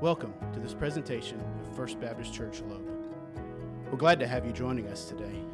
Welcome 0.00 0.32
to 0.54 0.60
this 0.60 0.72
presentation 0.72 1.38
of 1.60 1.76
First 1.76 2.00
Baptist 2.00 2.32
Church 2.32 2.62
Loeb. 2.62 2.88
We're 3.90 3.98
glad 3.98 4.18
to 4.20 4.26
have 4.26 4.46
you 4.46 4.52
joining 4.52 4.86
us 4.86 5.04
today. 5.04 5.44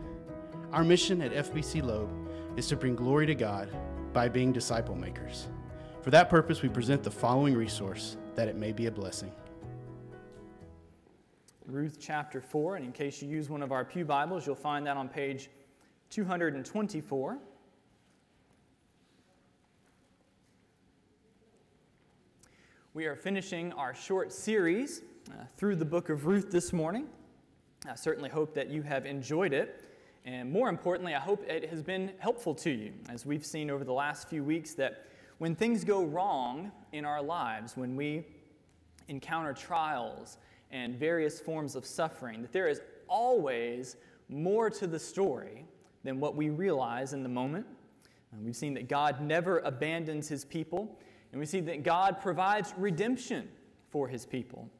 Our 0.70 0.84
mission 0.84 1.20
at 1.20 1.32
FBC 1.32 1.82
Loeb 1.82 2.08
is 2.56 2.68
to 2.68 2.76
bring 2.76 2.94
glory 2.94 3.26
to 3.26 3.34
God 3.34 3.68
by 4.12 4.28
being 4.28 4.52
disciple 4.52 4.94
makers. 4.94 5.48
For 6.00 6.12
that 6.12 6.30
purpose, 6.30 6.62
we 6.62 6.68
present 6.68 7.02
the 7.02 7.10
following 7.10 7.56
resource 7.56 8.18
that 8.36 8.46
it 8.46 8.54
may 8.54 8.70
be 8.70 8.86
a 8.86 8.90
blessing. 8.92 9.32
Ruth 11.66 11.98
chapter 12.00 12.40
4, 12.40 12.76
and 12.76 12.84
in 12.84 12.92
case 12.92 13.20
you 13.20 13.28
use 13.28 13.50
one 13.50 13.64
of 13.64 13.72
our 13.72 13.84
Pew 13.84 14.04
Bibles, 14.04 14.46
you'll 14.46 14.54
find 14.54 14.86
that 14.86 14.96
on 14.96 15.08
page 15.08 15.50
224. 16.10 17.36
We 22.96 23.04
are 23.04 23.14
finishing 23.14 23.74
our 23.74 23.94
short 23.94 24.32
series 24.32 25.02
uh, 25.28 25.44
through 25.58 25.76
the 25.76 25.84
book 25.84 26.08
of 26.08 26.24
Ruth 26.24 26.50
this 26.50 26.72
morning. 26.72 27.08
I 27.86 27.94
certainly 27.94 28.30
hope 28.30 28.54
that 28.54 28.70
you 28.70 28.80
have 28.80 29.04
enjoyed 29.04 29.52
it. 29.52 29.84
And 30.24 30.50
more 30.50 30.70
importantly, 30.70 31.14
I 31.14 31.20
hope 31.20 31.44
it 31.46 31.68
has 31.68 31.82
been 31.82 32.12
helpful 32.20 32.54
to 32.54 32.70
you, 32.70 32.94
as 33.10 33.26
we've 33.26 33.44
seen 33.44 33.68
over 33.68 33.84
the 33.84 33.92
last 33.92 34.30
few 34.30 34.42
weeks 34.42 34.72
that 34.76 35.08
when 35.36 35.54
things 35.54 35.84
go 35.84 36.04
wrong 36.04 36.72
in 36.92 37.04
our 37.04 37.22
lives, 37.22 37.76
when 37.76 37.96
we 37.96 38.24
encounter 39.08 39.52
trials 39.52 40.38
and 40.70 40.96
various 40.96 41.38
forms 41.38 41.76
of 41.76 41.84
suffering, 41.84 42.40
that 42.40 42.52
there 42.54 42.66
is 42.66 42.80
always 43.08 43.96
more 44.30 44.70
to 44.70 44.86
the 44.86 44.98
story 44.98 45.66
than 46.02 46.18
what 46.18 46.34
we 46.34 46.48
realize 46.48 47.12
in 47.12 47.22
the 47.22 47.28
moment. 47.28 47.66
And 48.32 48.42
we've 48.42 48.56
seen 48.56 48.72
that 48.72 48.88
God 48.88 49.20
never 49.20 49.58
abandons 49.58 50.28
his 50.28 50.46
people, 50.46 50.98
and 51.36 51.40
we 51.42 51.44
see 51.44 51.60
that 51.60 51.82
God 51.82 52.18
provides 52.18 52.72
redemption 52.78 53.46
for 53.90 54.08
his 54.08 54.24
people. 54.24 54.70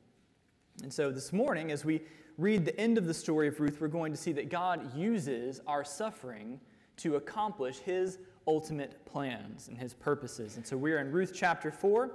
And 0.83 0.91
so 0.91 1.11
this 1.11 1.31
morning, 1.31 1.71
as 1.71 1.85
we 1.85 2.01
read 2.39 2.65
the 2.65 2.75
end 2.81 2.97
of 2.97 3.05
the 3.05 3.13
story 3.13 3.47
of 3.47 3.61
Ruth, 3.61 3.79
we're 3.79 3.89
going 3.89 4.11
to 4.11 4.17
see 4.17 4.33
that 4.33 4.49
God 4.49 4.97
uses 4.97 5.61
our 5.67 5.85
suffering 5.85 6.59
to 6.97 7.17
accomplish 7.17 7.81
his 7.81 8.17
ultimate 8.47 9.05
plans 9.05 9.69
and 9.69 9.77
his 9.77 9.93
purposes. 9.93 10.57
And 10.57 10.67
so 10.67 10.79
we're 10.79 10.99
in 10.99 11.13
Ruth 11.13 11.33
chapter 11.35 11.71
4, 11.71 12.13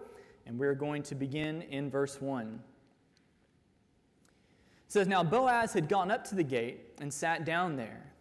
and 0.47 0.57
we're 0.57 0.73
going 0.73 1.03
to 1.03 1.13
begin 1.13 1.61
in 1.61 1.91
verse 1.91 2.19
1. 2.19 2.47
It 2.47 2.59
says, 4.87 5.07
Now 5.07 5.23
Boaz 5.23 5.71
had 5.71 5.87
gone 5.87 6.09
up 6.09 6.23
to 6.29 6.35
the 6.35 6.43
gate 6.43 6.93
and 6.99 7.13
sat 7.13 7.45
down 7.45 7.75
there. 7.75 8.11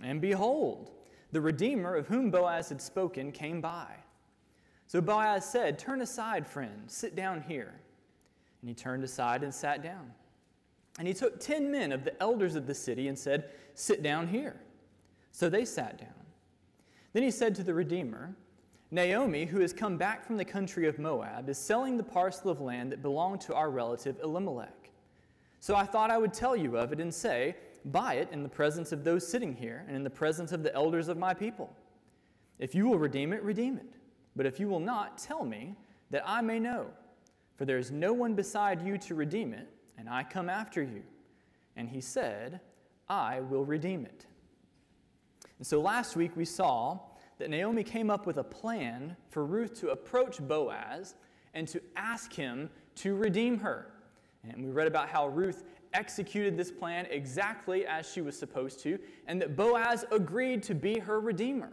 And 0.00 0.20
behold, 0.20 0.92
the 1.32 1.40
Redeemer 1.40 1.96
of 1.96 2.06
whom 2.06 2.30
Boaz 2.30 2.68
had 2.68 2.80
spoken 2.80 3.32
came 3.32 3.60
by. 3.60 3.96
So 4.86 5.00
Boaz 5.00 5.44
said, 5.44 5.78
Turn 5.78 6.00
aside, 6.00 6.46
friend, 6.46 6.82
sit 6.86 7.16
down 7.16 7.42
here. 7.42 7.74
And 8.60 8.68
he 8.68 8.74
turned 8.74 9.04
aside 9.04 9.42
and 9.42 9.52
sat 9.52 9.82
down. 9.82 10.12
And 10.98 11.06
he 11.06 11.14
took 11.14 11.40
ten 11.40 11.70
men 11.70 11.92
of 11.92 12.04
the 12.04 12.20
elders 12.22 12.54
of 12.54 12.66
the 12.66 12.74
city 12.74 13.08
and 13.08 13.18
said, 13.18 13.50
Sit 13.74 14.02
down 14.02 14.28
here. 14.28 14.60
So 15.32 15.48
they 15.48 15.64
sat 15.64 15.98
down. 15.98 16.08
Then 17.12 17.22
he 17.22 17.30
said 17.30 17.54
to 17.56 17.62
the 17.62 17.74
Redeemer, 17.74 18.34
Naomi, 18.90 19.44
who 19.44 19.60
has 19.60 19.72
come 19.72 19.96
back 19.96 20.24
from 20.24 20.36
the 20.36 20.44
country 20.44 20.86
of 20.86 20.98
Moab, 20.98 21.48
is 21.48 21.58
selling 21.58 21.96
the 21.96 22.02
parcel 22.02 22.50
of 22.50 22.60
land 22.60 22.92
that 22.92 23.02
belonged 23.02 23.40
to 23.42 23.54
our 23.54 23.70
relative 23.70 24.16
Elimelech. 24.22 24.90
So 25.60 25.74
I 25.74 25.84
thought 25.84 26.10
I 26.10 26.18
would 26.18 26.32
tell 26.32 26.54
you 26.54 26.76
of 26.76 26.92
it 26.92 27.00
and 27.00 27.12
say, 27.12 27.56
Buy 27.86 28.14
it 28.14 28.28
in 28.32 28.42
the 28.42 28.48
presence 28.48 28.90
of 28.92 29.04
those 29.04 29.26
sitting 29.26 29.54
here 29.54 29.84
and 29.86 29.96
in 29.96 30.04
the 30.04 30.10
presence 30.10 30.52
of 30.52 30.62
the 30.62 30.74
elders 30.74 31.08
of 31.08 31.16
my 31.16 31.34
people. 31.34 31.74
If 32.58 32.74
you 32.74 32.88
will 32.88 32.98
redeem 32.98 33.32
it, 33.32 33.42
redeem 33.42 33.76
it. 33.76 33.95
But 34.36 34.46
if 34.46 34.60
you 34.60 34.68
will 34.68 34.80
not, 34.80 35.18
tell 35.18 35.44
me, 35.44 35.74
that 36.10 36.22
I 36.24 36.40
may 36.40 36.60
know. 36.60 36.86
For 37.56 37.64
there 37.64 37.78
is 37.78 37.90
no 37.90 38.12
one 38.12 38.34
beside 38.34 38.82
you 38.82 38.98
to 38.98 39.14
redeem 39.14 39.52
it, 39.54 39.68
and 39.98 40.08
I 40.08 40.22
come 40.22 40.48
after 40.48 40.82
you. 40.82 41.02
And 41.74 41.88
he 41.88 42.00
said, 42.00 42.60
I 43.08 43.40
will 43.40 43.64
redeem 43.64 44.04
it. 44.04 44.26
And 45.58 45.66
so 45.66 45.80
last 45.80 46.16
week 46.16 46.36
we 46.36 46.44
saw 46.44 46.98
that 47.38 47.50
Naomi 47.50 47.82
came 47.82 48.10
up 48.10 48.26
with 48.26 48.36
a 48.36 48.44
plan 48.44 49.16
for 49.30 49.44
Ruth 49.44 49.78
to 49.80 49.90
approach 49.90 50.38
Boaz 50.38 51.14
and 51.54 51.66
to 51.68 51.80
ask 51.96 52.32
him 52.32 52.70
to 52.96 53.14
redeem 53.14 53.58
her. 53.58 53.90
And 54.44 54.64
we 54.64 54.70
read 54.70 54.86
about 54.86 55.08
how 55.08 55.28
Ruth 55.28 55.64
executed 55.92 56.56
this 56.56 56.70
plan 56.70 57.06
exactly 57.10 57.86
as 57.86 58.10
she 58.10 58.20
was 58.20 58.38
supposed 58.38 58.80
to, 58.80 58.98
and 59.26 59.40
that 59.40 59.56
Boaz 59.56 60.04
agreed 60.10 60.62
to 60.64 60.74
be 60.74 60.98
her 60.98 61.20
redeemer, 61.20 61.72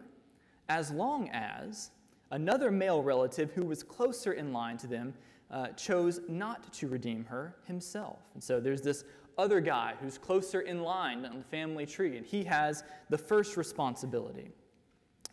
as 0.70 0.92
long 0.92 1.30
as 1.30 1.92
Another 2.34 2.72
male 2.72 3.04
relative 3.04 3.52
who 3.52 3.64
was 3.64 3.84
closer 3.84 4.34
in 4.34 4.52
line 4.52 4.76
to 4.78 4.88
them 4.88 5.14
uh, 5.52 5.68
chose 5.68 6.20
not 6.28 6.74
to 6.74 6.88
redeem 6.88 7.24
her 7.26 7.56
himself. 7.66 8.18
And 8.34 8.44
so 8.44 8.60
there's 8.60 8.82
this 8.82 9.06
other 9.38 9.60
guy 9.60 9.94
who's 10.02 10.18
closer 10.18 10.62
in 10.62 10.82
line 10.82 11.26
on 11.26 11.38
the 11.38 11.44
family 11.44 11.86
tree, 11.86 12.18
and 12.18 12.26
he 12.26 12.44
has 12.46 12.84
the 13.12 13.20
first 13.20 13.56
responsibility. 13.56 14.50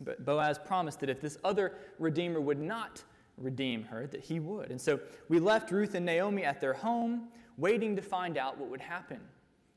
But 0.01 0.25
Boaz 0.25 0.59
promised 0.59 0.99
that 0.99 1.09
if 1.09 1.19
this 1.19 1.39
other 1.43 1.73
redeemer 1.97 2.39
would 2.39 2.59
not 2.59 3.03
redeem 3.35 3.81
her, 3.85 4.05
that 4.05 4.21
he 4.21 4.39
would. 4.39 4.69
And 4.69 4.79
so 4.79 4.99
we 5.27 5.39
left 5.39 5.71
Ruth 5.71 5.95
and 5.95 6.05
Naomi 6.05 6.43
at 6.43 6.61
their 6.61 6.73
home, 6.73 7.29
waiting 7.57 7.95
to 7.95 8.03
find 8.03 8.37
out 8.37 8.59
what 8.59 8.69
would 8.69 8.81
happen, 8.81 9.19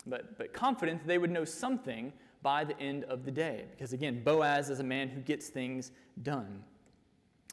but, 0.06 0.36
but 0.36 0.52
confident 0.52 1.00
that 1.00 1.08
they 1.08 1.16
would 1.16 1.30
know 1.30 1.46
something 1.46 2.12
by 2.42 2.64
the 2.64 2.78
end 2.78 3.04
of 3.04 3.24
the 3.24 3.30
day. 3.30 3.64
Because 3.70 3.94
again, 3.94 4.22
Boaz 4.22 4.68
is 4.68 4.80
a 4.80 4.84
man 4.84 5.08
who 5.08 5.22
gets 5.22 5.48
things 5.48 5.90
done. 6.22 6.62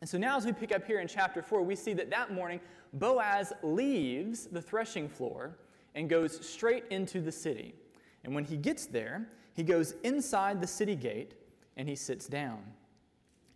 And 0.01 0.09
so 0.09 0.17
now, 0.17 0.35
as 0.35 0.45
we 0.45 0.51
pick 0.51 0.73
up 0.75 0.85
here 0.85 1.00
in 1.00 1.07
chapter 1.07 1.44
4, 1.44 1.62
we 1.62 1.75
see 1.75 1.94
that 1.94 2.09
that 2.09 2.34
morning 2.34 2.59
Boaz 2.94 3.53
leaves 3.62 4.47
the 4.47 4.62
threshing 4.62 5.07
floor 5.07 5.57
and 5.94 6.09
goes 6.09 6.44
straight 6.45 6.85
into 6.89 7.22
the 7.22 7.31
city. 7.31 7.75
And 8.23 8.34
when 8.34 8.44
he 8.44 8.57
gets 8.57 8.88
there, 8.88 9.28
he 9.53 9.63
goes 9.63 9.94
inside 10.03 10.59
the 10.59 10.67
city 10.67 10.95
gate 10.95 11.35
and 11.78 11.88
he 11.88 11.95
sits 11.95 12.28
down. 12.28 12.59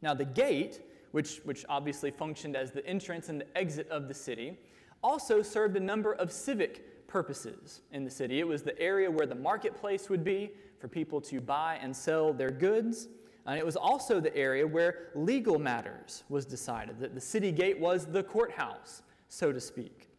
Now, 0.01 0.13
the 0.13 0.25
gate, 0.25 0.81
which, 1.11 1.37
which 1.45 1.65
obviously 1.67 2.11
functioned 2.11 2.55
as 2.55 2.71
the 2.71 2.85
entrance 2.85 3.29
and 3.29 3.41
the 3.41 3.57
exit 3.57 3.89
of 3.89 4.07
the 4.07 4.13
city, 4.13 4.57
also 5.03 5.41
served 5.41 5.75
a 5.77 5.79
number 5.79 6.13
of 6.13 6.31
civic 6.31 7.07
purposes 7.07 7.81
in 7.91 8.03
the 8.03 8.11
city. 8.11 8.39
It 8.39 8.47
was 8.47 8.61
the 8.61 8.79
area 8.79 9.09
where 9.09 9.25
the 9.25 9.35
marketplace 9.35 10.09
would 10.09 10.23
be 10.23 10.51
for 10.79 10.87
people 10.87 11.21
to 11.21 11.41
buy 11.41 11.79
and 11.81 11.95
sell 11.95 12.33
their 12.33 12.51
goods. 12.51 13.07
And 13.45 13.59
it 13.59 13.65
was 13.65 13.75
also 13.75 14.19
the 14.19 14.35
area 14.35 14.65
where 14.65 15.09
legal 15.13 15.59
matters 15.59 16.23
was 16.29 16.45
decided, 16.45 16.99
that 16.99 17.13
the 17.13 17.21
city 17.21 17.51
gate 17.51 17.79
was 17.79 18.05
the 18.05 18.23
courthouse, 18.23 19.03
so 19.29 19.51
to 19.51 19.59
speak. 19.59 20.09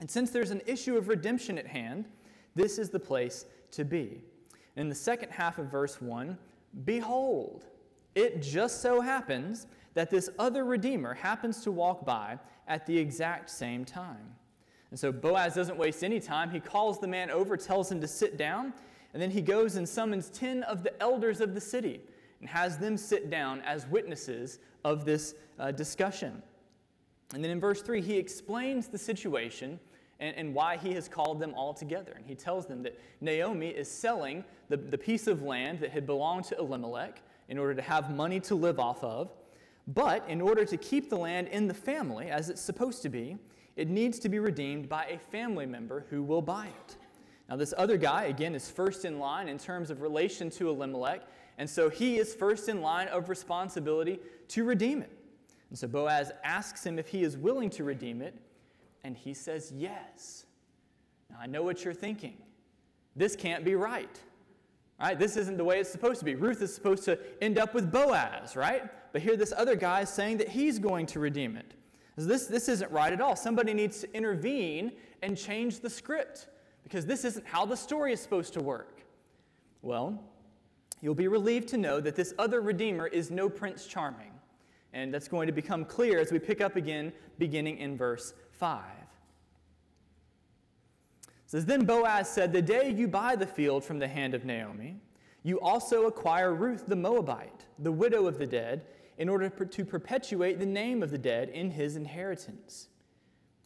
And 0.00 0.10
since 0.10 0.30
there's 0.30 0.50
an 0.50 0.62
issue 0.66 0.96
of 0.96 1.08
redemption 1.08 1.58
at 1.58 1.66
hand, 1.66 2.06
this 2.54 2.78
is 2.78 2.90
the 2.90 2.98
place 2.98 3.46
to 3.72 3.84
be. 3.84 4.22
In 4.76 4.88
the 4.88 4.94
second 4.94 5.30
half 5.30 5.58
of 5.58 5.66
verse 5.66 6.00
1, 6.00 6.36
behold, 6.84 7.66
it 8.14 8.42
just 8.42 8.82
so 8.82 9.00
happens 9.00 9.66
that 9.94 10.10
this 10.10 10.28
other 10.38 10.64
Redeemer 10.64 11.14
happens 11.14 11.62
to 11.62 11.72
walk 11.72 12.04
by 12.04 12.38
at 12.66 12.86
the 12.86 12.96
exact 12.96 13.50
same 13.50 13.84
time. 13.84 14.34
And 14.90 14.98
so 14.98 15.12
Boaz 15.12 15.54
doesn't 15.54 15.76
waste 15.76 16.02
any 16.02 16.18
time. 16.18 16.50
He 16.50 16.60
calls 16.60 16.98
the 16.98 17.06
man 17.06 17.30
over, 17.30 17.56
tells 17.56 17.90
him 17.90 18.00
to 18.00 18.08
sit 18.08 18.36
down, 18.36 18.72
and 19.12 19.22
then 19.22 19.30
he 19.30 19.42
goes 19.42 19.76
and 19.76 19.88
summons 19.88 20.30
10 20.30 20.64
of 20.64 20.82
the 20.82 21.00
elders 21.00 21.40
of 21.40 21.54
the 21.54 21.60
city 21.60 22.00
and 22.40 22.48
has 22.48 22.78
them 22.78 22.96
sit 22.96 23.30
down 23.30 23.60
as 23.62 23.86
witnesses 23.86 24.58
of 24.84 25.04
this 25.04 25.34
uh, 25.58 25.70
discussion. 25.72 26.42
And 27.34 27.44
then 27.44 27.50
in 27.50 27.60
verse 27.60 27.82
3, 27.82 28.00
he 28.00 28.16
explains 28.16 28.88
the 28.88 28.98
situation 28.98 29.78
and, 30.20 30.34
and, 30.36 30.54
why 30.54 30.76
he 30.76 30.92
has 30.94 31.08
called 31.08 31.38
them 31.38 31.54
all 31.54 31.72
together. 31.72 32.12
And 32.16 32.26
he 32.26 32.34
tells 32.34 32.66
them 32.66 32.82
that 32.82 32.98
Naomi 33.20 33.68
is 33.68 33.88
selling 33.88 34.44
the, 34.68 34.76
the 34.76 34.98
piece 34.98 35.26
of 35.26 35.42
land 35.42 35.78
that 35.80 35.90
had 35.90 36.06
belonged 36.06 36.44
to 36.46 36.58
Elimelech 36.58 37.22
in 37.48 37.58
order 37.58 37.74
to 37.74 37.82
have 37.82 38.14
money 38.14 38.40
to 38.40 38.54
live 38.54 38.80
off 38.80 39.04
of. 39.04 39.32
But 39.86 40.28
in 40.28 40.40
order 40.40 40.64
to 40.64 40.76
keep 40.76 41.08
the 41.08 41.16
land 41.16 41.48
in 41.48 41.68
the 41.68 41.74
family, 41.74 42.30
as 42.30 42.50
it's 42.50 42.60
supposed 42.60 43.02
to 43.02 43.08
be, 43.08 43.36
it 43.76 43.88
needs 43.88 44.18
to 44.20 44.28
be 44.28 44.38
redeemed 44.38 44.88
by 44.88 45.06
a 45.06 45.18
family 45.18 45.66
member 45.66 46.04
who 46.10 46.22
will 46.22 46.42
buy 46.42 46.66
it. 46.66 46.96
Now, 47.48 47.56
this 47.56 47.72
other 47.78 47.96
guy, 47.96 48.24
again, 48.24 48.54
is 48.54 48.70
first 48.70 49.06
in 49.06 49.18
line 49.18 49.48
in 49.48 49.56
terms 49.56 49.90
of 49.90 50.02
relation 50.02 50.50
to 50.50 50.68
Elimelech, 50.68 51.22
and 51.58 51.68
so 51.68 51.90
he 51.90 52.18
is 52.18 52.34
first 52.34 52.68
in 52.68 52.80
line 52.80 53.08
of 53.08 53.28
responsibility 53.28 54.20
to 54.48 54.64
redeem 54.64 55.02
it. 55.02 55.12
And 55.68 55.78
so 55.78 55.86
Boaz 55.86 56.32
asks 56.44 56.86
him 56.86 56.98
if 56.98 57.08
he 57.08 57.22
is 57.24 57.36
willing 57.36 57.68
to 57.70 57.84
redeem 57.84 58.22
it, 58.22 58.34
and 59.04 59.16
he 59.16 59.34
says 59.34 59.72
yes. 59.76 60.46
Now 61.30 61.36
I 61.40 61.46
know 61.46 61.62
what 61.62 61.84
you're 61.84 61.92
thinking. 61.92 62.38
This 63.16 63.36
can't 63.36 63.64
be 63.64 63.74
right. 63.74 64.18
Right? 65.00 65.18
This 65.18 65.36
isn't 65.36 65.56
the 65.56 65.64
way 65.64 65.78
it's 65.78 65.90
supposed 65.90 66.20
to 66.20 66.24
be. 66.24 66.34
Ruth 66.34 66.62
is 66.62 66.74
supposed 66.74 67.04
to 67.04 67.18
end 67.42 67.58
up 67.58 67.74
with 67.74 67.92
Boaz, 67.92 68.56
right? 68.56 68.84
But 69.12 69.22
here 69.22 69.36
this 69.36 69.52
other 69.56 69.76
guy 69.76 70.02
is 70.02 70.08
saying 70.08 70.38
that 70.38 70.48
he's 70.48 70.78
going 70.78 71.06
to 71.06 71.20
redeem 71.20 71.56
it. 71.56 71.74
This, 72.16 72.46
this 72.46 72.68
isn't 72.68 72.90
right 72.90 73.12
at 73.12 73.20
all. 73.20 73.36
Somebody 73.36 73.74
needs 73.74 74.00
to 74.00 74.12
intervene 74.12 74.92
and 75.22 75.36
change 75.36 75.80
the 75.80 75.90
script 75.90 76.48
because 76.82 77.06
this 77.06 77.24
isn't 77.24 77.46
how 77.46 77.64
the 77.64 77.76
story 77.76 78.12
is 78.12 78.20
supposed 78.20 78.54
to 78.54 78.60
work. 78.60 79.02
Well, 79.82 80.20
you'll 81.00 81.14
be 81.14 81.28
relieved 81.28 81.68
to 81.68 81.76
know 81.76 82.00
that 82.00 82.16
this 82.16 82.34
other 82.38 82.60
Redeemer 82.60 83.06
is 83.06 83.30
no 83.30 83.48
Prince 83.48 83.86
Charming. 83.86 84.32
And 84.92 85.12
that's 85.12 85.28
going 85.28 85.46
to 85.46 85.52
become 85.52 85.84
clear 85.84 86.18
as 86.18 86.32
we 86.32 86.38
pick 86.38 86.60
up 86.60 86.76
again, 86.76 87.12
beginning 87.38 87.78
in 87.78 87.96
verse 87.96 88.34
5. 88.52 88.82
says, 91.46 91.66
Then 91.66 91.84
Boaz 91.84 92.28
said, 92.28 92.52
The 92.52 92.62
day 92.62 92.90
you 92.90 93.06
buy 93.06 93.36
the 93.36 93.46
field 93.46 93.84
from 93.84 93.98
the 93.98 94.08
hand 94.08 94.34
of 94.34 94.44
Naomi, 94.44 94.96
you 95.42 95.60
also 95.60 96.06
acquire 96.06 96.54
Ruth 96.54 96.86
the 96.86 96.96
Moabite, 96.96 97.66
the 97.78 97.92
widow 97.92 98.26
of 98.26 98.38
the 98.38 98.46
dead, 98.46 98.86
in 99.18 99.28
order 99.28 99.48
to 99.48 99.84
perpetuate 99.84 100.58
the 100.58 100.66
name 100.66 101.02
of 101.02 101.10
the 101.10 101.18
dead 101.18 101.48
in 101.50 101.70
his 101.70 101.96
inheritance. 101.96 102.88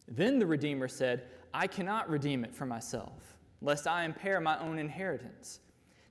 Then 0.07 0.39
the 0.39 0.45
Redeemer 0.45 0.87
said, 0.87 1.23
I 1.53 1.67
cannot 1.67 2.09
redeem 2.09 2.43
it 2.43 2.53
for 2.53 2.65
myself, 2.65 3.37
lest 3.61 3.87
I 3.87 4.03
impair 4.03 4.41
my 4.41 4.59
own 4.59 4.79
inheritance. 4.79 5.59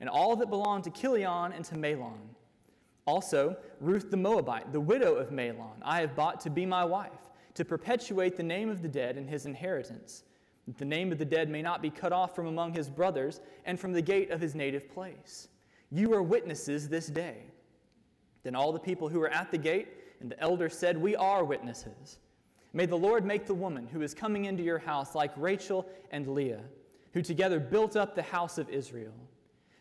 and 0.00 0.08
all 0.08 0.36
that 0.36 0.50
belonged 0.50 0.84
to 0.84 0.90
Chilion 0.90 1.52
and 1.52 1.64
to 1.66 1.74
Mahlon. 1.74 2.34
Also, 3.06 3.56
Ruth 3.80 4.10
the 4.10 4.16
Moabite, 4.16 4.72
the 4.72 4.80
widow 4.80 5.14
of 5.14 5.30
Mahlon, 5.30 5.80
I 5.82 6.00
have 6.00 6.14
bought 6.14 6.40
to 6.42 6.50
be 6.50 6.66
my 6.66 6.84
wife, 6.84 7.30
to 7.54 7.64
perpetuate 7.64 8.36
the 8.36 8.42
name 8.42 8.68
of 8.68 8.82
the 8.82 8.88
dead 8.88 9.16
in 9.16 9.26
his 9.26 9.46
inheritance, 9.46 10.24
that 10.66 10.76
the 10.76 10.84
name 10.84 11.10
of 11.10 11.18
the 11.18 11.24
dead 11.24 11.48
may 11.48 11.62
not 11.62 11.80
be 11.80 11.90
cut 11.90 12.12
off 12.12 12.34
from 12.34 12.46
among 12.46 12.74
his 12.74 12.90
brothers 12.90 13.40
and 13.64 13.80
from 13.80 13.92
the 13.92 14.02
gate 14.02 14.30
of 14.30 14.40
his 14.40 14.54
native 14.54 14.90
place. 14.90 15.48
You 15.90 16.12
are 16.12 16.22
witnesses 16.22 16.88
this 16.88 17.06
day. 17.06 17.38
Then 18.42 18.54
all 18.54 18.72
the 18.72 18.78
people 18.78 19.08
who 19.08 19.20
were 19.20 19.30
at 19.30 19.50
the 19.50 19.58
gate 19.58 19.88
and 20.20 20.30
the 20.30 20.38
elders 20.40 20.76
said, 20.76 20.96
We 20.96 21.16
are 21.16 21.44
witnesses. 21.44 22.18
May 22.72 22.86
the 22.86 22.96
Lord 22.96 23.24
make 23.24 23.46
the 23.46 23.54
woman 23.54 23.86
who 23.86 24.02
is 24.02 24.12
coming 24.12 24.44
into 24.44 24.62
your 24.62 24.78
house 24.78 25.14
like 25.14 25.32
Rachel 25.36 25.86
and 26.10 26.28
Leah, 26.28 26.62
who 27.14 27.22
together 27.22 27.58
built 27.58 27.96
up 27.96 28.14
the 28.14 28.22
house 28.22 28.58
of 28.58 28.68
Israel. 28.68 29.14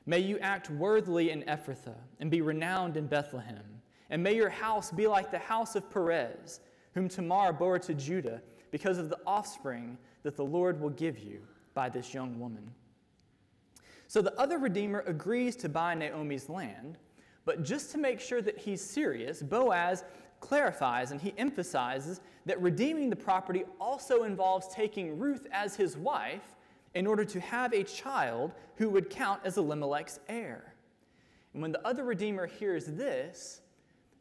May 0.09 0.19
you 0.19 0.39
act 0.39 0.69
worthily 0.69 1.31
in 1.31 1.44
Ephrathah 1.44 1.98
and 2.21 2.31
be 2.31 2.42
renowned 2.42 2.95
in 2.95 3.07
Bethlehem. 3.07 3.65
And 4.09 4.24
may 4.24 4.33
your 4.33 4.50
house 4.50 4.89
be 4.89 5.06
like 5.06 5.31
the 5.31 5.38
house 5.38 5.75
of 5.75 5.92
Perez, 5.92 6.62
whom 6.94 7.09
Tamar 7.09 7.51
bore 7.51 7.77
to 7.80 7.94
Judah, 7.94 8.42
because 8.71 8.98
of 8.98 9.09
the 9.09 9.19
offspring 9.27 9.98
that 10.24 10.38
the 10.38 10.45
Lord 10.45 10.80
will 10.80 10.92
give 10.92 11.19
you 11.19 11.42
by 11.74 11.89
this 11.89 12.13
young 12.13 12.39
woman. 12.39 12.71
So 14.07 14.21
the 14.21 14.33
other 14.39 14.57
Redeemer 14.57 15.04
agrees 15.06 15.57
to 15.57 15.69
buy 15.69 15.94
Naomi's 15.94 16.48
land, 16.48 16.98
but 17.44 17.63
just 17.63 17.92
to 17.92 17.98
make 17.98 18.21
sure 18.21 18.42
that 18.42 18.57
he's 18.57 18.81
serious, 18.81 19.42
Boaz 19.42 20.06
clarifies 20.39 21.12
and 21.12 21.19
he 21.19 21.33
emphasizes 21.38 22.21
that 22.45 22.62
redeeming 22.62 23.09
the 23.09 23.15
property 23.15 23.65
also 23.80 24.24
involves 24.24 24.69
taking 24.69 25.19
Ruth 25.19 25.48
as 25.51 25.75
his 25.75 25.98
wife 25.98 26.56
in 26.98 27.06
order 27.06 27.24
to 27.24 27.40
have 27.40 27.74
a 27.74 27.84
child 27.84 28.52
who 28.78 28.90
would 28.90 29.08
count 29.08 29.40
as 29.44 29.58
Elimelech's 29.58 30.20
heir. 30.28 30.74
And 31.54 31.62
when 31.62 31.72
the 31.72 31.88
other 31.88 32.04
Redeemer 32.04 32.48
hears 32.48 32.86
this, 32.86 33.62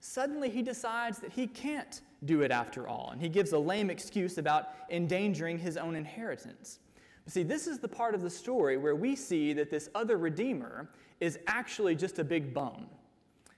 suddenly 0.00 0.50
he 0.50 0.60
decides 0.60 1.18
that 1.20 1.32
he 1.32 1.46
can't 1.46 2.02
do 2.26 2.42
it 2.42 2.50
after 2.50 2.86
all, 2.86 3.08
and 3.12 3.20
he 3.20 3.30
gives 3.30 3.52
a 3.52 3.58
lame 3.58 3.88
excuse 3.88 4.36
about 4.36 4.68
endangering 4.90 5.58
his 5.58 5.78
own 5.78 5.96
inheritance. 5.96 6.80
See, 7.26 7.42
this 7.42 7.66
is 7.66 7.78
the 7.78 7.88
part 7.88 8.14
of 8.14 8.20
the 8.20 8.28
story 8.28 8.76
where 8.76 8.94
we 8.94 9.16
see 9.16 9.54
that 9.54 9.70
this 9.70 9.88
other 9.94 10.18
Redeemer 10.18 10.90
is 11.18 11.38
actually 11.46 11.94
just 11.94 12.18
a 12.18 12.24
big 12.24 12.52
bum. 12.52 12.86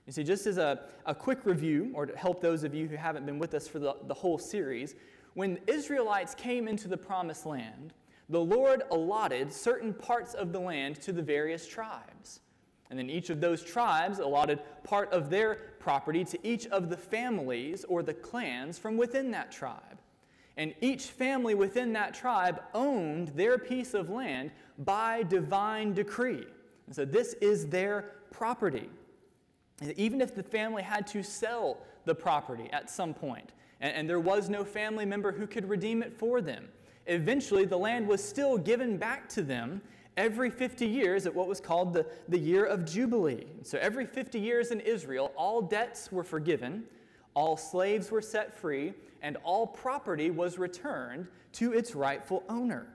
You 0.07 0.13
see, 0.13 0.23
just 0.23 0.47
as 0.47 0.57
a, 0.57 0.85
a 1.05 1.13
quick 1.13 1.45
review, 1.45 1.91
or 1.93 2.05
to 2.05 2.17
help 2.17 2.41
those 2.41 2.63
of 2.63 2.73
you 2.73 2.87
who 2.87 2.95
haven't 2.95 3.25
been 3.25 3.37
with 3.37 3.53
us 3.53 3.67
for 3.67 3.79
the, 3.79 3.97
the 4.07 4.13
whole 4.13 4.37
series, 4.37 4.95
when 5.33 5.59
Israelites 5.67 6.33
came 6.33 6.69
into 6.69 6.87
the 6.87 6.97
promised 6.97 7.45
land, 7.45 7.93
the 8.29 8.39
Lord 8.39 8.83
allotted 8.91 9.51
certain 9.51 9.93
parts 9.93 10.33
of 10.33 10.51
the 10.51 10.59
land 10.59 11.01
to 11.01 11.11
the 11.11 11.21
various 11.21 11.67
tribes. 11.67 12.41
And 12.89 12.97
then 12.97 13.09
each 13.09 13.29
of 13.29 13.39
those 13.39 13.63
tribes 13.63 14.19
allotted 14.19 14.59
part 14.83 15.11
of 15.11 15.29
their 15.29 15.55
property 15.79 16.23
to 16.25 16.47
each 16.47 16.65
of 16.67 16.89
the 16.89 16.97
families 16.97 17.85
or 17.85 18.01
the 18.01 18.13
clans 18.13 18.79
from 18.79 18.97
within 18.97 19.31
that 19.31 19.51
tribe. 19.51 19.99
And 20.57 20.73
each 20.81 21.05
family 21.05 21.55
within 21.55 21.93
that 21.93 22.13
tribe 22.13 22.61
owned 22.73 23.29
their 23.29 23.57
piece 23.57 23.93
of 23.93 24.09
land 24.09 24.51
by 24.79 25.23
divine 25.23 25.93
decree. 25.93 26.45
And 26.87 26.95
so 26.95 27.05
this 27.05 27.33
is 27.33 27.67
their 27.67 28.11
property 28.31 28.89
even 29.95 30.21
if 30.21 30.35
the 30.35 30.43
family 30.43 30.83
had 30.83 31.07
to 31.07 31.23
sell 31.23 31.77
the 32.05 32.15
property 32.15 32.69
at 32.71 32.89
some 32.89 33.13
point, 33.13 33.51
and, 33.81 33.93
and 33.95 34.09
there 34.09 34.19
was 34.19 34.49
no 34.49 34.63
family 34.63 35.05
member 35.05 35.31
who 35.31 35.47
could 35.47 35.67
redeem 35.69 36.03
it 36.03 36.13
for 36.13 36.41
them, 36.41 36.67
eventually 37.09 37.65
the 37.65 37.77
land 37.77 38.07
was 38.07 38.23
still 38.23 38.57
given 38.57 38.97
back 38.97 39.27
to 39.29 39.41
them 39.41 39.81
every 40.17 40.49
50 40.49 40.85
years 40.85 41.25
at 41.25 41.33
what 41.33 41.47
was 41.47 41.59
called 41.59 41.93
the, 41.93 42.05
the 42.27 42.37
year 42.37 42.65
of 42.65 42.85
Jubilee. 42.85 43.47
So 43.63 43.77
every 43.79 44.05
50 44.05 44.39
years 44.39 44.71
in 44.71 44.79
Israel, 44.81 45.31
all 45.35 45.61
debts 45.61 46.11
were 46.11 46.23
forgiven, 46.23 46.83
all 47.33 47.55
slaves 47.57 48.11
were 48.11 48.21
set 48.21 48.57
free, 48.57 48.93
and 49.21 49.37
all 49.43 49.65
property 49.65 50.29
was 50.29 50.57
returned 50.57 51.27
to 51.53 51.73
its 51.73 51.95
rightful 51.95 52.43
owner. 52.49 52.87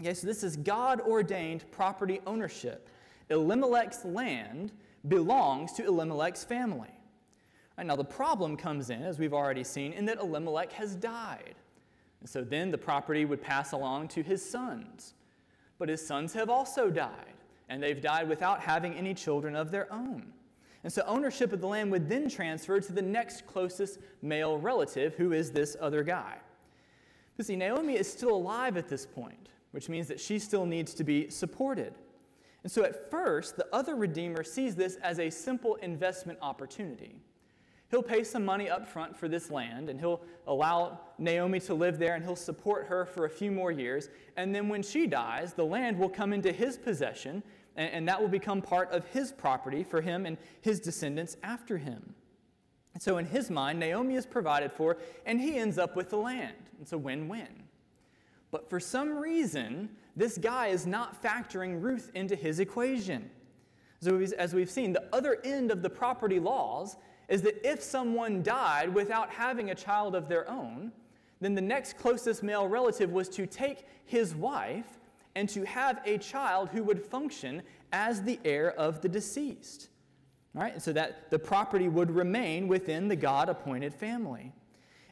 Okay, 0.00 0.12
so 0.14 0.26
this 0.26 0.42
is 0.42 0.56
God 0.56 1.00
ordained 1.00 1.64
property 1.70 2.20
ownership. 2.26 2.90
Elimelech's 3.30 4.04
land 4.04 4.72
belongs 5.08 5.72
to 5.72 5.86
Elimelech's 5.86 6.44
family. 6.44 6.90
Right, 7.78 7.86
now, 7.86 7.96
the 7.96 8.04
problem 8.04 8.56
comes 8.56 8.90
in, 8.90 9.02
as 9.02 9.18
we've 9.18 9.34
already 9.34 9.64
seen, 9.64 9.92
in 9.92 10.04
that 10.06 10.18
Elimelech 10.18 10.72
has 10.72 10.94
died. 10.94 11.54
And 12.20 12.28
so 12.28 12.42
then 12.42 12.70
the 12.70 12.78
property 12.78 13.24
would 13.24 13.42
pass 13.42 13.72
along 13.72 14.08
to 14.08 14.22
his 14.22 14.48
sons. 14.48 15.14
But 15.78 15.88
his 15.88 16.04
sons 16.04 16.32
have 16.32 16.48
also 16.48 16.90
died, 16.90 17.34
and 17.68 17.82
they've 17.82 18.00
died 18.00 18.28
without 18.28 18.60
having 18.60 18.94
any 18.94 19.14
children 19.14 19.54
of 19.54 19.70
their 19.70 19.92
own. 19.92 20.32
And 20.82 20.92
so 20.92 21.02
ownership 21.06 21.52
of 21.52 21.60
the 21.60 21.66
land 21.66 21.90
would 21.90 22.08
then 22.08 22.28
transfer 22.28 22.80
to 22.80 22.92
the 22.92 23.02
next 23.02 23.46
closest 23.46 23.98
male 24.22 24.56
relative, 24.56 25.14
who 25.14 25.32
is 25.32 25.50
this 25.50 25.76
other 25.80 26.02
guy. 26.02 26.36
But 27.36 27.46
see, 27.46 27.56
Naomi 27.56 27.94
is 27.94 28.10
still 28.10 28.34
alive 28.34 28.76
at 28.76 28.88
this 28.88 29.04
point, 29.04 29.48
which 29.72 29.88
means 29.88 30.08
that 30.08 30.20
she 30.20 30.38
still 30.38 30.64
needs 30.64 30.94
to 30.94 31.04
be 31.04 31.28
supported. 31.28 31.92
And 32.62 32.72
so 32.72 32.82
at 32.82 33.10
first, 33.10 33.56
the 33.56 33.66
other 33.72 33.94
Redeemer 33.94 34.42
sees 34.42 34.74
this 34.74 34.96
as 34.96 35.18
a 35.18 35.28
simple 35.28 35.74
investment 35.76 36.38
opportunity. 36.40 37.16
He'll 37.90 38.02
pay 38.02 38.24
some 38.24 38.44
money 38.44 38.68
up 38.68 38.88
front 38.88 39.16
for 39.16 39.28
this 39.28 39.50
land, 39.50 39.88
and 39.88 40.00
he'll 40.00 40.20
allow 40.46 41.00
Naomi 41.18 41.60
to 41.60 41.74
live 41.74 41.98
there, 41.98 42.14
and 42.14 42.24
he'll 42.24 42.34
support 42.34 42.86
her 42.86 43.06
for 43.06 43.26
a 43.26 43.30
few 43.30 43.52
more 43.52 43.70
years. 43.70 44.08
And 44.36 44.54
then 44.54 44.68
when 44.68 44.82
she 44.82 45.06
dies, 45.06 45.52
the 45.52 45.64
land 45.64 45.98
will 45.98 46.08
come 46.08 46.32
into 46.32 46.50
his 46.50 46.76
possession, 46.76 47.44
and, 47.76 47.92
and 47.92 48.08
that 48.08 48.20
will 48.20 48.28
become 48.28 48.60
part 48.60 48.90
of 48.90 49.06
his 49.06 49.30
property 49.30 49.84
for 49.84 50.00
him 50.00 50.26
and 50.26 50.36
his 50.62 50.80
descendants 50.80 51.36
after 51.44 51.78
him. 51.78 52.14
And 52.92 53.02
so 53.02 53.18
in 53.18 53.26
his 53.26 53.50
mind, 53.50 53.78
Naomi 53.78 54.16
is 54.16 54.26
provided 54.26 54.72
for, 54.72 54.96
and 55.24 55.40
he 55.40 55.56
ends 55.56 55.78
up 55.78 55.94
with 55.94 56.10
the 56.10 56.16
land. 56.16 56.56
It's 56.80 56.92
a 56.92 56.98
win 56.98 57.28
win. 57.28 57.64
But 58.50 58.68
for 58.68 58.80
some 58.80 59.16
reason, 59.16 59.90
this 60.16 60.38
guy 60.38 60.68
is 60.68 60.86
not 60.86 61.22
factoring 61.22 61.82
Ruth 61.82 62.10
into 62.14 62.34
his 62.34 62.58
equation. 62.58 63.30
So, 64.00 64.18
as 64.38 64.54
we've 64.54 64.70
seen, 64.70 64.92
the 64.92 65.04
other 65.12 65.38
end 65.44 65.70
of 65.70 65.82
the 65.82 65.90
property 65.90 66.38
laws 66.38 66.96
is 67.28 67.42
that 67.42 67.66
if 67.68 67.82
someone 67.82 68.42
died 68.42 68.94
without 68.94 69.30
having 69.30 69.70
a 69.70 69.74
child 69.74 70.14
of 70.14 70.28
their 70.28 70.48
own, 70.50 70.92
then 71.40 71.54
the 71.54 71.60
next 71.60 71.98
closest 71.98 72.42
male 72.42 72.66
relative 72.66 73.10
was 73.10 73.28
to 73.28 73.46
take 73.46 73.84
his 74.04 74.34
wife 74.34 75.00
and 75.34 75.48
to 75.50 75.64
have 75.66 76.00
a 76.06 76.18
child 76.18 76.68
who 76.70 76.82
would 76.82 77.02
function 77.02 77.62
as 77.92 78.22
the 78.22 78.38
heir 78.44 78.72
of 78.72 79.00
the 79.02 79.08
deceased. 79.08 79.88
Right? 80.54 80.80
So 80.80 80.92
that 80.94 81.30
the 81.30 81.38
property 81.38 81.88
would 81.88 82.10
remain 82.10 82.68
within 82.68 83.08
the 83.08 83.16
God 83.16 83.48
appointed 83.48 83.94
family. 83.94 84.52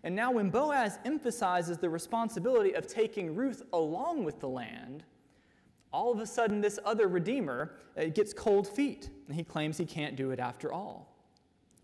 And 0.02 0.14
now, 0.14 0.30
when 0.32 0.50
Boaz 0.50 0.98
emphasizes 1.04 1.78
the 1.78 1.88
responsibility 1.88 2.74
of 2.74 2.86
taking 2.86 3.34
Ruth 3.34 3.62
along 3.72 4.24
with 4.24 4.38
the 4.38 4.48
land, 4.48 5.02
all 5.92 6.12
of 6.12 6.18
a 6.18 6.26
sudden 6.26 6.60
this 6.60 6.78
other 6.84 7.08
Redeemer 7.08 7.72
uh, 7.96 8.06
gets 8.06 8.34
cold 8.34 8.68
feet, 8.68 9.08
and 9.26 9.36
he 9.36 9.44
claims 9.44 9.78
he 9.78 9.86
can't 9.86 10.16
do 10.16 10.30
it 10.30 10.38
after 10.38 10.72
all. 10.72 11.13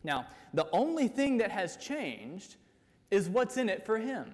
Now, 0.03 0.27
the 0.55 0.69
only 0.73 1.09
thing 1.09 1.39
that 1.39 1.51
has 1.51 1.77
changed 1.77 2.57
is 3.11 3.29
what's 3.29 3.57
in 3.57 3.69
it 3.69 3.85
for 3.85 3.99
him. 3.99 4.27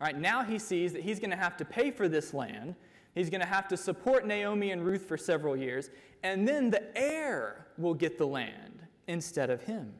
All 0.00 0.06
right, 0.06 0.18
now 0.18 0.42
he 0.42 0.58
sees 0.58 0.92
that 0.92 1.02
he's 1.02 1.20
going 1.20 1.30
to 1.30 1.36
have 1.36 1.56
to 1.58 1.64
pay 1.64 1.90
for 1.90 2.08
this 2.08 2.34
land. 2.34 2.74
He's 3.14 3.30
going 3.30 3.40
to 3.40 3.46
have 3.46 3.68
to 3.68 3.76
support 3.76 4.26
Naomi 4.26 4.70
and 4.70 4.84
Ruth 4.84 5.06
for 5.06 5.16
several 5.16 5.56
years, 5.56 5.90
and 6.22 6.48
then 6.48 6.70
the 6.70 6.96
heir 6.96 7.66
will 7.78 7.94
get 7.94 8.18
the 8.18 8.26
land 8.26 8.82
instead 9.06 9.50
of 9.50 9.62
him. 9.62 9.92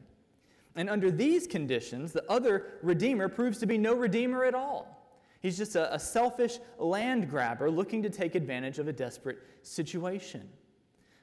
And 0.75 0.89
under 0.89 1.11
these 1.11 1.45
conditions, 1.45 2.11
the 2.11 2.29
other 2.29 2.79
Redeemer 2.81 3.29
proves 3.29 3.59
to 3.59 3.67
be 3.67 3.77
no 3.77 3.93
Redeemer 3.93 4.43
at 4.43 4.55
all. 4.55 4.93
He's 5.39 5.57
just 5.57 5.75
a, 5.75 5.93
a 5.93 5.99
selfish 5.99 6.57
land 6.79 7.29
grabber 7.29 7.69
looking 7.69 8.01
to 8.03 8.09
take 8.09 8.33
advantage 8.33 8.79
of 8.79 8.87
a 8.87 8.93
desperate 8.93 9.39
situation. 9.61 10.49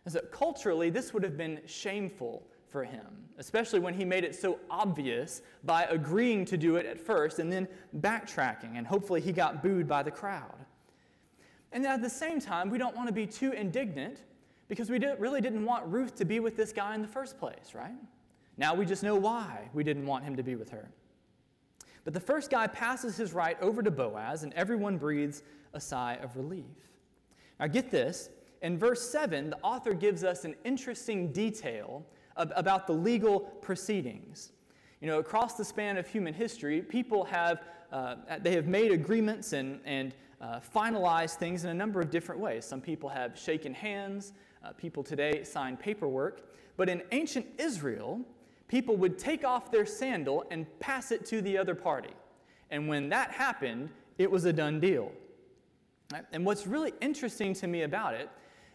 And 0.05 0.13
so 0.15 0.21
culturally, 0.31 0.91
this 0.91 1.13
would 1.13 1.23
have 1.23 1.37
been 1.37 1.61
shameful 1.67 2.47
for 2.71 2.85
him, 2.85 3.07
especially 3.39 3.81
when 3.81 3.95
he 3.95 4.05
made 4.05 4.25
it 4.25 4.35
so 4.35 4.59
obvious 4.71 5.43
by 5.65 5.85
agreeing 5.85 6.45
to 6.47 6.57
do 6.57 6.77
it 6.77 6.87
at 6.87 7.01
first 7.01 7.39
and 7.39 7.53
then 7.53 7.67
backtracking, 7.99 8.77
and 8.77 8.87
hopefully 8.87 9.21
he 9.21 9.33
got 9.33 9.63
booed 9.63 9.89
by 9.89 10.03
the 10.03 10.11
crowd. 10.11 10.55
And 11.73 11.87
at 11.87 12.03
the 12.03 12.11
same 12.11 12.41
time, 12.41 12.71
we 12.71 12.79
don't 12.79 12.97
want 12.97 13.09
to 13.09 13.15
be 13.15 13.27
too 13.27 13.53
indignant 13.53 14.23
because 14.69 14.89
we 14.89 14.99
really 15.19 15.41
didn't 15.41 15.65
want 15.65 15.87
Ruth 15.87 16.15
to 16.17 16.25
be 16.25 16.41
with 16.41 16.57
this 16.57 16.73
guy 16.73 16.95
in 16.95 17.03
the 17.03 17.09
first 17.09 17.39
place, 17.39 17.75
right? 17.75 17.99
Now 18.57 18.75
we 18.75 18.87
just 18.87 19.03
know 19.03 19.17
why 19.17 19.69
we 19.73 19.83
didn't 19.83 20.07
want 20.07 20.25
him 20.25 20.37
to 20.37 20.43
be 20.43 20.55
with 20.55 20.71
her. 20.71 20.91
But 22.05 22.15
the 22.15 22.21
first 22.21 22.51
guy 22.51 22.67
passes 22.67 23.17
his 23.17 23.33
right 23.33 23.61
over 23.61 23.83
to 23.83 23.91
Boaz, 23.91 24.43
and 24.43 24.53
everyone 24.55 24.97
breathes 24.97 25.43
a 25.75 25.81
sigh 25.81 26.15
of 26.23 26.37
relief. 26.37 26.65
Now, 27.59 27.67
get 27.67 27.91
this. 27.91 28.31
In 28.63 28.79
verse 28.79 29.01
7, 29.01 29.51
the 29.51 29.59
author 29.63 29.93
gives 29.95 30.25
us 30.25 30.45
an 30.45 30.55
interesting 30.65 31.33
detail 31.33 32.05
about 32.37 32.87
the 32.87 32.93
legal 32.93 33.41
proceedings. 33.41 34.53
You 35.01 35.07
know, 35.07 35.19
across 35.19 35.55
the 35.55 35.65
span 35.65 35.97
of 35.97 36.07
human 36.07 36.35
history, 36.35 36.83
people 36.83 37.25
have, 37.25 37.63
uh, 37.93 38.17
they 38.41 38.53
have 38.53 38.67
made 38.67 38.93
agreements 38.93 39.53
and, 39.53 39.81
and 39.85 40.15
uh, 40.41 40.61
finalized 40.75 41.37
things 41.37 41.65
in 41.65 41.71
a 41.71 41.75
number 41.75 42.01
of 42.01 42.11
different 42.11 42.41
ways. 42.41 42.65
Some 42.65 42.81
people 42.81 43.09
have 43.09 43.39
shaken 43.39 43.75
hands, 43.75 44.33
uh, 44.65 44.73
people 44.73 45.03
today 45.03 45.45
sign 45.45 45.77
paperwork. 45.77 46.51
But 46.77 46.89
in 46.89 47.03
ancient 47.13 47.47
Israel, 47.59 48.21
people 48.69 48.97
would 48.97 49.19
take 49.19 49.45
off 49.45 49.71
their 49.71 49.87
sandal 49.87 50.45
and 50.51 50.67
pass 50.81 51.13
it 51.13 51.27
to 51.27 51.43
the 51.43 51.59
other 51.59 51.75
party. 51.75 52.15
And 52.71 52.89
when 52.89 53.09
that 53.09 53.33
happened, 53.33 53.91
it 54.19 54.31
was 54.31 54.45
a 54.45 54.53
done 54.53 54.81
deal. 54.81 55.13
And 56.33 56.45
what's 56.45 56.67
really 56.67 56.93
interesting 57.01 57.55
to 57.55 57.67
me 57.67 57.83
about 57.83 58.15
it 58.15 58.31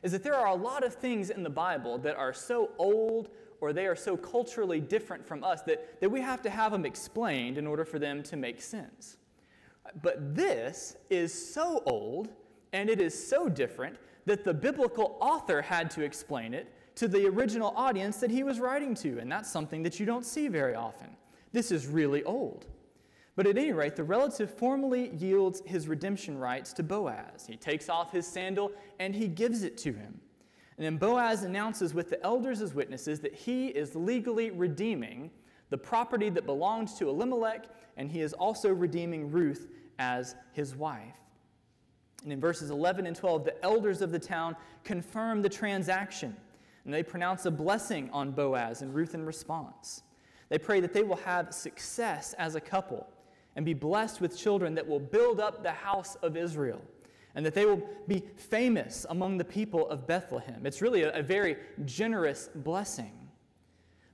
is 0.05 0.11
that 0.11 0.21
there 0.21 0.35
are 0.35 0.49
a 0.49 0.55
lot 0.55 0.83
of 0.83 0.93
things 0.93 1.31
in 1.31 1.41
the 1.41 1.49
Bible 1.49 1.97
that 1.97 2.15
are 2.15 2.31
so 2.31 2.69
old 2.77 3.29
or 3.59 3.73
they 3.73 3.87
are 3.87 3.95
so 3.95 4.15
culturally 4.15 4.79
different 4.79 5.25
from 5.27 5.43
us 5.43 5.63
that, 5.63 5.99
that 5.99 6.11
we 6.11 6.21
have 6.21 6.43
to 6.43 6.49
have 6.51 6.71
them 6.71 6.85
explained 6.85 7.57
in 7.57 7.65
order 7.65 7.83
for 7.83 7.97
them 7.97 8.21
to 8.21 8.37
make 8.37 8.61
sense. 8.61 9.17
But 10.03 10.35
this 10.35 10.95
is 11.09 11.33
so 11.33 11.81
old 11.87 12.29
and 12.71 12.87
it 12.87 13.01
is 13.01 13.27
so 13.27 13.49
different 13.49 13.97
that 14.25 14.43
the 14.43 14.53
biblical 14.53 15.17
author 15.19 15.59
had 15.59 15.89
to 15.91 16.03
explain 16.03 16.53
it 16.53 16.71
to 16.97 17.07
the 17.07 17.25
original 17.25 17.73
audience 17.75 18.17
that 18.17 18.29
he 18.29 18.43
was 18.43 18.59
writing 18.59 18.93
to, 18.93 19.17
and 19.17 19.31
that's 19.31 19.49
something 19.49 19.81
that 19.81 19.99
you 19.99 20.05
don't 20.05 20.25
see 20.25 20.47
very 20.47 20.75
often. 20.75 21.09
This 21.51 21.71
is 21.71 21.87
really 21.87 22.23
old. 22.25 22.67
But 23.35 23.47
at 23.47 23.57
any 23.57 23.73
rate, 23.73 23.95
the 23.95 24.03
relative 24.03 24.49
formally 24.49 25.09
yields 25.09 25.61
his 25.65 25.87
redemption 25.87 26.37
rights 26.37 26.71
to 26.73 26.83
Boaz. 26.83 27.45
He 27.47 27.57
takes 27.57 27.89
off 27.89 28.11
his 28.11 28.25
sandal 28.25 28.71
and 28.99 29.13
he 29.13 29.27
gives 29.27 29.63
it 29.63 29.77
to 29.79 29.91
him. 29.91 30.19
And 30.77 30.85
then 30.85 30.97
Boaz 30.97 31.43
announces 31.43 31.93
with 31.93 32.09
the 32.09 32.21
elders 32.23 32.61
as 32.61 32.73
witnesses 32.73 33.19
that 33.21 33.33
he 33.33 33.67
is 33.67 33.95
legally 33.95 34.51
redeeming 34.51 35.31
the 35.69 35.77
property 35.77 36.29
that 36.29 36.45
belonged 36.45 36.89
to 36.89 37.09
Elimelech, 37.09 37.65
and 37.97 38.11
he 38.11 38.21
is 38.21 38.33
also 38.33 38.69
redeeming 38.69 39.31
Ruth 39.31 39.67
as 39.97 40.35
his 40.53 40.75
wife. 40.75 41.17
And 42.23 42.31
in 42.31 42.39
verses 42.39 42.69
11 42.69 43.07
and 43.07 43.15
12, 43.15 43.45
the 43.45 43.63
elders 43.63 44.01
of 44.01 44.11
the 44.11 44.19
town 44.19 44.55
confirm 44.83 45.41
the 45.41 45.49
transaction 45.49 46.35
and 46.85 46.93
they 46.93 47.03
pronounce 47.03 47.45
a 47.45 47.51
blessing 47.51 48.09
on 48.13 48.31
Boaz 48.31 48.81
and 48.81 48.93
Ruth 48.93 49.15
in 49.15 49.25
response. 49.25 50.03
They 50.49 50.59
pray 50.59 50.79
that 50.79 50.93
they 50.93 51.03
will 51.03 51.17
have 51.17 51.53
success 51.53 52.33
as 52.33 52.55
a 52.55 52.61
couple 52.61 53.07
and 53.55 53.65
be 53.65 53.73
blessed 53.73 54.21
with 54.21 54.37
children 54.37 54.75
that 54.75 54.87
will 54.87 54.99
build 54.99 55.39
up 55.39 55.63
the 55.63 55.71
house 55.71 56.15
of 56.21 56.35
Israel 56.35 56.81
and 57.35 57.45
that 57.45 57.53
they 57.53 57.65
will 57.65 57.81
be 58.07 58.23
famous 58.37 59.05
among 59.09 59.37
the 59.37 59.45
people 59.45 59.87
of 59.89 60.07
Bethlehem. 60.07 60.65
It's 60.65 60.81
really 60.81 61.03
a, 61.03 61.11
a 61.19 61.21
very 61.21 61.57
generous 61.83 62.49
blessing. 62.55 63.11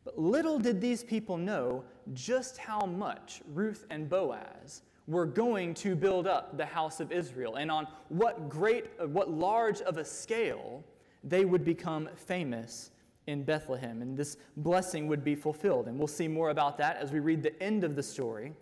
But 0.03 0.17
little 0.17 0.57
did 0.57 0.81
these 0.81 1.03
people 1.03 1.37
know 1.37 1.83
just 2.13 2.57
how 2.57 2.81
much 2.81 3.41
Ruth 3.53 3.85
and 3.91 4.09
Boaz 4.09 4.81
were 5.07 5.25
going 5.27 5.73
to 5.75 5.95
build 5.95 6.25
up 6.25 6.57
the 6.57 6.65
house 6.65 6.99
of 6.99 7.11
Israel 7.11 7.55
and 7.55 7.69
on 7.69 7.87
what 8.09 8.49
great, 8.49 8.85
what 9.09 9.29
large 9.29 9.81
of 9.81 9.97
a 9.97 10.05
scale 10.05 10.83
they 11.23 11.45
would 11.45 11.63
become 11.63 12.09
famous 12.15 12.91
in 13.27 13.43
Bethlehem, 13.43 14.01
and 14.01 14.17
this 14.17 14.37
blessing 14.57 15.07
would 15.07 15.23
be 15.23 15.35
fulfilled. 15.35 15.87
And 15.87 15.97
we'll 15.97 16.07
see 16.07 16.27
more 16.27 16.49
about 16.49 16.77
that 16.79 16.97
as 16.97 17.11
we 17.11 17.19
read 17.19 17.43
the 17.43 17.61
end 17.61 17.83
of 17.83 17.95
the 17.95 18.01
story, 18.01 18.53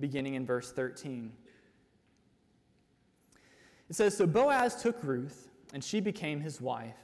beginning 0.00 0.34
in 0.34 0.46
verse 0.46 0.72
13. 0.72 1.32
It 3.88 3.96
says 3.96 4.16
So 4.16 4.26
Boaz 4.26 4.80
took 4.80 5.02
Ruth, 5.02 5.48
and 5.72 5.82
she 5.82 6.00
became 6.00 6.40
his 6.40 6.60
wife. 6.60 6.96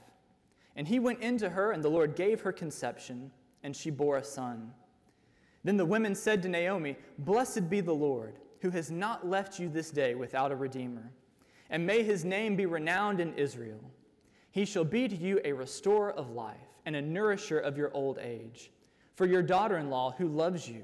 And 0.75 0.87
he 0.87 0.99
went 0.99 1.21
into 1.21 1.49
her, 1.49 1.71
and 1.71 1.83
the 1.83 1.89
Lord 1.89 2.15
gave 2.15 2.41
her 2.41 2.51
conception, 2.51 3.31
and 3.63 3.75
she 3.75 3.89
bore 3.89 4.17
a 4.17 4.23
son. 4.23 4.71
Then 5.63 5.77
the 5.77 5.85
women 5.85 6.13
said 6.13 6.43
to 6.43 6.49
Naomi, 6.49 6.95
Blessed 7.19 7.69
be 7.69 7.81
the 7.81 7.93
Lord, 7.93 8.39
who 8.61 8.69
has 8.71 8.91
not 8.91 9.27
left 9.27 9.59
you 9.59 9.69
this 9.69 9.89
day 9.89 10.15
without 10.15 10.51
a 10.51 10.55
redeemer. 10.55 11.11
And 11.69 11.85
may 11.85 12.03
his 12.03 12.23
name 12.23 12.55
be 12.55 12.65
renowned 12.65 13.19
in 13.19 13.33
Israel. 13.33 13.79
He 14.51 14.65
shall 14.65 14.83
be 14.83 15.07
to 15.07 15.15
you 15.15 15.41
a 15.43 15.53
restorer 15.53 16.11
of 16.11 16.31
life 16.31 16.55
and 16.85 16.95
a 16.95 17.01
nourisher 17.01 17.59
of 17.59 17.77
your 17.77 17.91
old 17.93 18.19
age. 18.19 18.71
For 19.15 19.25
your 19.25 19.41
daughter 19.41 19.77
in 19.77 19.89
law, 19.89 20.13
who 20.17 20.27
loves 20.27 20.67
you, 20.69 20.83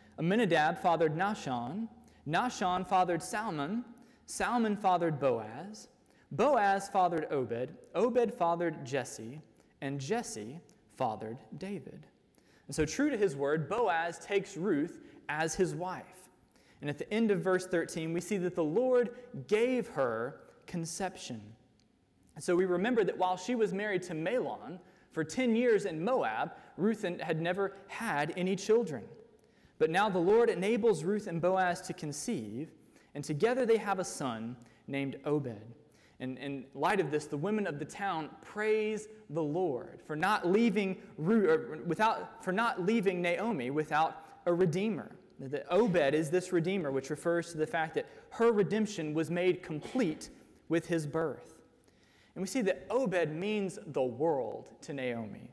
Amminadab 0.19 0.77
fathered 0.77 1.15
Nahshon, 1.15 1.87
Nahshon 2.27 2.87
fathered 2.87 3.21
Salmon, 3.21 3.83
Salmon 4.25 4.75
fathered 4.75 5.19
Boaz, 5.19 5.87
Boaz 6.31 6.87
fathered 6.89 7.27
Obed, 7.31 7.73
Obed 7.95 8.33
fathered 8.33 8.85
Jesse, 8.85 9.41
and 9.81 9.99
Jesse 9.99 10.59
fathered 10.95 11.37
David. 11.57 12.05
And 12.67 12.75
so, 12.75 12.85
true 12.85 13.09
to 13.09 13.17
his 13.17 13.35
word, 13.35 13.67
Boaz 13.67 14.19
takes 14.19 14.55
Ruth 14.55 14.99
as 15.27 15.55
his 15.55 15.75
wife. 15.75 16.29
And 16.79 16.89
at 16.89 16.97
the 16.97 17.11
end 17.13 17.31
of 17.31 17.41
verse 17.41 17.67
13, 17.67 18.13
we 18.13 18.21
see 18.21 18.37
that 18.37 18.55
the 18.55 18.63
Lord 18.63 19.11
gave 19.47 19.87
her 19.89 20.41
conception. 20.67 21.41
So 22.39 22.55
we 22.55 22.65
remember 22.65 23.03
that 23.03 23.17
while 23.17 23.37
she 23.37 23.55
was 23.55 23.73
married 23.73 24.03
to 24.03 24.13
Mahlon 24.13 24.79
for 25.11 25.23
10 25.23 25.55
years 25.55 25.85
in 25.85 26.03
Moab, 26.03 26.53
Ruth 26.77 27.03
had 27.03 27.41
never 27.41 27.75
had 27.87 28.33
any 28.37 28.55
children. 28.55 29.03
But 29.81 29.89
now 29.89 30.09
the 30.09 30.19
Lord 30.19 30.51
enables 30.51 31.03
Ruth 31.03 31.25
and 31.25 31.41
Boaz 31.41 31.81
to 31.81 31.93
conceive, 31.93 32.69
and 33.15 33.23
together 33.23 33.65
they 33.65 33.77
have 33.77 33.97
a 33.97 34.03
son 34.03 34.55
named 34.85 35.17
Obed. 35.25 35.73
And 36.19 36.37
in 36.37 36.65
light 36.75 36.99
of 36.99 37.09
this, 37.09 37.25
the 37.25 37.35
women 37.35 37.65
of 37.65 37.79
the 37.79 37.85
town 37.85 38.29
praise 38.43 39.07
the 39.31 39.41
Lord 39.41 40.03
for 40.05 40.15
not 40.15 40.47
leaving 40.47 40.97
without 41.17 42.43
for 42.43 42.51
not 42.51 42.85
leaving 42.85 43.23
Naomi 43.23 43.71
without 43.71 44.23
a 44.45 44.53
redeemer. 44.53 45.15
That 45.39 45.65
Obed 45.71 46.13
is 46.13 46.29
this 46.29 46.53
redeemer, 46.53 46.91
which 46.91 47.09
refers 47.09 47.51
to 47.51 47.57
the 47.57 47.65
fact 47.65 47.95
that 47.95 48.05
her 48.33 48.51
redemption 48.51 49.15
was 49.15 49.31
made 49.31 49.63
complete 49.63 50.29
with 50.69 50.85
his 50.85 51.07
birth. 51.07 51.55
And 52.35 52.43
we 52.43 52.47
see 52.47 52.61
that 52.61 52.85
Obed 52.91 53.31
means 53.31 53.79
the 53.87 54.03
world 54.03 54.69
to 54.81 54.93
Naomi. 54.93 55.49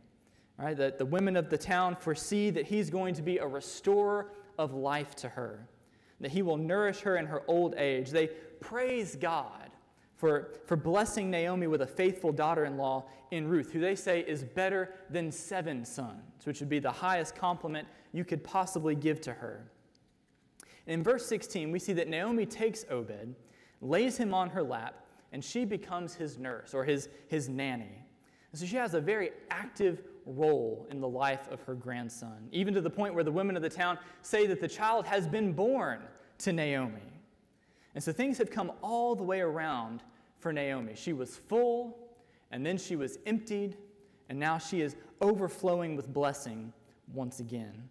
Right? 0.59 0.77
That 0.77 0.99
the 0.99 1.07
women 1.07 1.37
of 1.37 1.51
the 1.51 1.59
town 1.59 1.97
foresee 1.97 2.51
that 2.51 2.67
he's 2.67 2.91
going 2.91 3.15
to 3.15 3.23
be 3.23 3.39
a 3.39 3.47
restorer 3.47 4.33
of 4.59 4.75
life 4.75 5.15
to 5.17 5.29
her, 5.29 5.69
that 6.21 6.33
he 6.33 6.43
will 6.43 6.57
nourish 6.57 7.01
her 7.01 7.17
in 7.17 7.27
her 7.27 7.43
old 7.47 7.75
age. 7.77 8.11
They 8.11 8.29
praise 8.61 9.15
God 9.15 9.71
for, 10.17 10.53
for 10.67 10.77
blessing 10.77 11.31
Naomi 11.31 11.69
with 11.69 11.83
a 11.83 11.87
faithful 11.87 12.33
daughter 12.33 12.65
in 12.65 12.77
law 12.77 13.07
in 13.31 13.47
Ruth, 13.47 13.73
who 13.73 13.79
they 13.79 13.95
say 13.95 14.21
is 14.21 14.43
better 14.43 14.95
than 15.11 15.31
seven 15.31 15.85
sons, 15.85 16.45
which 16.45 16.59
would 16.59 16.69
be 16.69 16.81
the 16.81 16.91
highest 16.91 17.37
compliment 17.37 17.87
you 18.13 18.25
could 18.25 18.43
possibly 18.43 18.97
give 18.97 19.21
to 19.23 19.33
her. 19.33 19.71
In 20.89 21.05
verse 21.05 21.27
16, 21.27 21.71
we 21.71 21.79
see 21.79 21.93
that 21.93 22.09
Naomi 22.09 22.47
takes 22.47 22.85
Obed, 22.91 23.37
lays 23.81 24.17
him 24.17 24.35
on 24.35 24.51
her 24.51 24.63
lap, 24.63 25.05
and 25.33 25.45
she 25.45 25.65
becomes 25.65 26.15
his 26.15 26.39
nurse 26.39 26.75
or 26.75 26.85
his, 26.85 27.11
his 27.29 27.49
nanny. 27.49 28.05
And 28.51 28.59
so 28.59 28.67
she 28.67 28.77
has 28.77 28.95
a 28.95 29.01
very 29.01 29.31
active 29.51 30.03
role 30.29 30.87
in 30.91 31.01
the 31.01 31.09
life 31.09 31.49
of 31.51 31.61
her 31.63 31.75
grandson, 31.75 32.49
even 32.53 32.75
to 32.75 32.81
the 32.81 32.91
point 32.91 33.15
where 33.15 33.25
the 33.25 33.33
women 33.33 33.57
of 33.57 33.63
the 33.63 33.69
town 33.69 33.99
say 34.23 34.47
that 34.47 34.61
the 34.61 34.69
child 34.69 35.07
has 35.07 35.27
been 35.27 35.53
born 35.53 36.01
to 36.39 36.53
Naomi. 36.53 37.01
And 37.95 38.05
so 38.05 38.13
things 38.13 38.39
have 38.39 38.51
come 38.51 38.71
all 38.83 39.15
the 39.15 39.23
way 39.23 39.41
around 39.41 40.03
for 40.39 40.53
Naomi. 40.53 40.93
She 40.95 41.13
was 41.13 41.37
full, 41.37 41.99
and 42.51 42.65
then 42.65 42.79
she 42.79 42.97
was 42.97 43.19
emptied, 43.27 43.77
and 44.29 44.39
now 44.39 44.59
she 44.59 44.81
is 44.81 44.97
overflowing 45.21 45.97
with 45.97 46.13
blessing 46.13 46.73
once 47.13 47.41
again. 47.41 47.89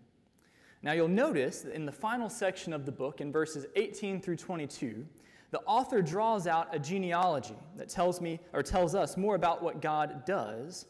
Now 0.83 0.93
you'll 0.93 1.07
notice 1.07 1.61
that 1.61 1.73
in 1.73 1.85
the 1.85 1.91
final 1.91 2.29
section 2.29 2.71
of 2.71 2.85
the 2.85 2.91
book, 2.91 3.19
in 3.19 3.31
verses 3.31 3.65
18 3.75 4.21
through 4.21 4.37
22, 4.37 5.05
the 5.51 5.59
author 5.61 6.01
draws 6.01 6.45
out 6.45 6.73
a 6.73 6.79
genealogy 6.79 7.55
that 7.75 7.89
tells 7.89 8.21
me 8.21 8.39
or 8.53 8.61
tells 8.61 8.95
us 8.95 9.17
more 9.17 9.35
about 9.35 9.63
what 9.63 9.81
God 9.81 10.25
does 10.25 10.85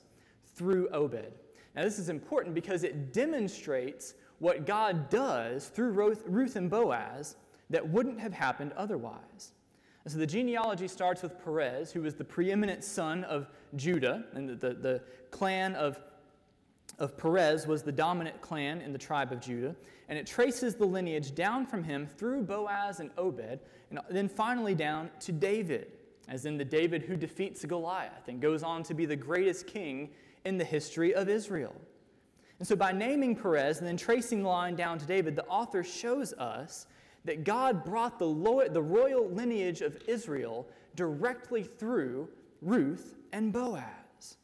through 0.57 0.89
Obed. 0.89 1.33
Now 1.75 1.83
this 1.83 1.99
is 1.99 2.09
important 2.09 2.55
because 2.55 2.83
it 2.83 3.13
demonstrates 3.13 4.15
what 4.39 4.65
God 4.65 5.09
does 5.09 5.67
through 5.67 5.91
Ruth 6.25 6.55
and 6.55 6.69
Boaz 6.69 7.35
that 7.69 7.87
wouldn't 7.87 8.19
have 8.19 8.33
happened 8.33 8.73
otherwise. 8.75 9.53
And 10.03 10.11
so 10.11 10.19
the 10.19 10.27
genealogy 10.27 10.87
starts 10.87 11.21
with 11.21 11.43
Perez, 11.43 11.91
who 11.91 12.01
was 12.01 12.15
the 12.15 12.23
preeminent 12.23 12.83
son 12.83 13.23
of 13.25 13.47
Judah, 13.75 14.25
and 14.33 14.47
the, 14.49 14.55
the, 14.55 14.73
the 14.73 15.01
clan 15.31 15.75
of 15.75 15.99
of 16.99 17.17
Perez 17.17 17.67
was 17.67 17.83
the 17.83 17.91
dominant 17.91 18.41
clan 18.41 18.81
in 18.81 18.91
the 18.91 18.97
tribe 18.97 19.31
of 19.31 19.39
Judah, 19.39 19.75
and 20.09 20.17
it 20.17 20.25
traces 20.25 20.75
the 20.75 20.85
lineage 20.85 21.35
down 21.35 21.65
from 21.65 21.83
him 21.83 22.07
through 22.07 22.43
Boaz 22.43 22.99
and 22.99 23.11
Obed, 23.17 23.59
and 23.89 23.99
then 24.09 24.27
finally 24.27 24.73
down 24.73 25.09
to 25.19 25.31
David, 25.31 25.91
as 26.27 26.45
in 26.45 26.57
the 26.57 26.65
David 26.65 27.03
who 27.03 27.15
defeats 27.15 27.63
Goliath 27.65 28.27
and 28.27 28.41
goes 28.41 28.63
on 28.63 28.83
to 28.83 28.93
be 28.93 29.05
the 29.05 29.15
greatest 29.15 29.67
king 29.67 30.09
in 30.47 30.57
the 30.57 30.63
history 30.63 31.13
of 31.13 31.29
Israel. 31.29 31.75
And 32.59 32.67
so, 32.67 32.75
by 32.75 32.91
naming 32.91 33.35
Perez 33.35 33.79
and 33.79 33.87
then 33.87 33.97
tracing 33.97 34.41
the 34.41 34.49
line 34.49 34.75
down 34.75 34.97
to 34.97 35.05
David, 35.05 35.35
the 35.35 35.45
author 35.45 35.83
shows 35.83 36.33
us 36.33 36.87
that 37.25 37.43
God 37.43 37.83
brought 37.83 38.17
the, 38.17 38.25
lo- 38.25 38.67
the 38.67 38.81
royal 38.81 39.29
lineage 39.29 39.81
of 39.81 40.01
Israel 40.07 40.67
directly 40.95 41.63
through 41.63 42.29
Ruth 42.61 43.17
and 43.33 43.53
Boaz. 43.53 44.37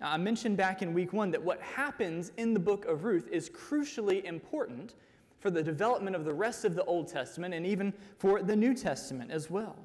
Now, 0.00 0.12
I 0.12 0.16
mentioned 0.18 0.56
back 0.56 0.82
in 0.82 0.94
week 0.94 1.12
one 1.12 1.30
that 1.32 1.42
what 1.42 1.60
happens 1.60 2.30
in 2.36 2.54
the 2.54 2.60
book 2.60 2.84
of 2.84 3.04
Ruth 3.04 3.28
is 3.32 3.50
crucially 3.50 4.22
important 4.24 4.94
for 5.40 5.50
the 5.50 5.62
development 5.62 6.14
of 6.14 6.24
the 6.24 6.34
rest 6.34 6.64
of 6.64 6.74
the 6.74 6.84
Old 6.84 7.08
Testament 7.08 7.54
and 7.54 7.66
even 7.66 7.92
for 8.18 8.42
the 8.42 8.54
New 8.54 8.74
Testament 8.74 9.30
as 9.30 9.50
well. 9.50 9.76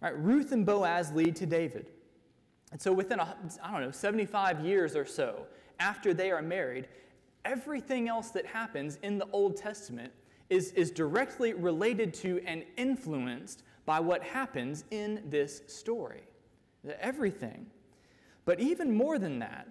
Right, 0.00 0.16
Ruth 0.18 0.52
and 0.52 0.66
Boaz 0.66 1.12
lead 1.12 1.34
to 1.36 1.46
David. 1.46 1.90
And 2.74 2.82
so 2.82 2.92
within, 2.92 3.20
I 3.20 3.70
don't 3.70 3.82
know, 3.82 3.92
75 3.92 4.64
years 4.64 4.96
or 4.96 5.06
so 5.06 5.46
after 5.78 6.12
they 6.12 6.32
are 6.32 6.42
married, 6.42 6.88
everything 7.44 8.08
else 8.08 8.30
that 8.30 8.44
happens 8.44 8.98
in 9.04 9.16
the 9.16 9.28
Old 9.30 9.56
Testament 9.56 10.12
is, 10.50 10.72
is 10.72 10.90
directly 10.90 11.54
related 11.54 12.12
to 12.14 12.42
and 12.44 12.64
influenced 12.76 13.62
by 13.86 14.00
what 14.00 14.24
happens 14.24 14.82
in 14.90 15.22
this 15.26 15.62
story. 15.68 16.22
Everything. 16.98 17.64
But 18.44 18.58
even 18.58 18.92
more 18.92 19.20
than 19.20 19.38
that, 19.38 19.68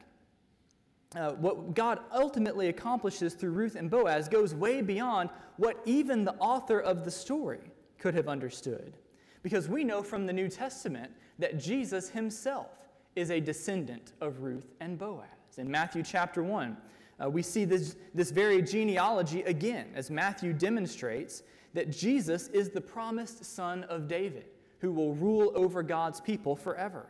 uh, 1.18 1.32
what 1.32 1.74
God 1.74 2.00
ultimately 2.16 2.70
accomplishes 2.70 3.34
through 3.34 3.52
Ruth 3.52 3.76
and 3.76 3.92
Boaz 3.92 4.30
goes 4.30 4.56
way 4.56 4.82
beyond 4.82 5.30
what 5.58 5.76
even 5.84 6.24
the 6.24 6.36
author 6.36 6.80
of 6.80 7.04
the 7.04 7.12
story 7.12 7.70
could 8.00 8.14
have 8.14 8.30
understood. 8.30 8.94
Because 9.42 9.68
we 9.68 9.84
know 9.84 10.02
from 10.02 10.26
the 10.26 10.32
New 10.32 10.48
Testament 10.48 11.12
that 11.38 11.60
Jesus 11.60 12.08
himself 12.08 12.70
is 13.16 13.32
a 13.32 13.40
descendant 13.40 14.14
of 14.22 14.42
Ruth 14.42 14.74
and 14.80 14.98
Boaz. 14.98 15.28
In 15.58 15.70
Matthew 15.70 16.04
chapter 16.04 16.44
1, 16.44 16.78
uh, 17.24 17.30
we 17.30 17.42
see 17.42 17.66
this, 17.66 17.96
this 18.14 18.32
very 18.32 18.62
genealogy 18.62 19.44
again 19.44 19.88
as 19.96 20.10
Matthew 20.10 20.54
demonstrates 20.54 21.44
that 21.74 21.92
Jesus 21.92 22.48
is 22.50 22.70
the 22.70 22.82
promised 22.82 23.46
son 23.46 23.84
of 23.86 24.08
David 24.08 24.46
who 24.80 24.92
will 24.92 25.14
rule 25.14 25.52
over 25.56 25.82
God's 25.82 26.20
people 26.20 26.56
forever. 26.56 27.08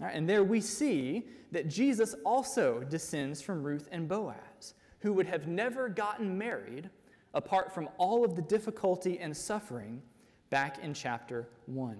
And 0.00 0.28
there 0.28 0.44
we 0.44 0.62
see 0.62 1.24
that 1.52 1.68
Jesus 1.68 2.14
also 2.24 2.80
descends 2.80 3.42
from 3.42 3.62
Ruth 3.62 3.88
and 3.92 4.08
Boaz, 4.08 4.74
who 5.00 5.12
would 5.12 5.26
have 5.26 5.46
never 5.46 5.88
gotten 5.88 6.38
married 6.38 6.88
apart 7.34 7.72
from 7.72 7.88
all 7.98 8.24
of 8.24 8.34
the 8.34 8.42
difficulty 8.42 9.18
and 9.18 9.36
suffering 9.36 10.00
back 10.48 10.78
in 10.82 10.94
chapter 10.94 11.48
1. 11.66 11.98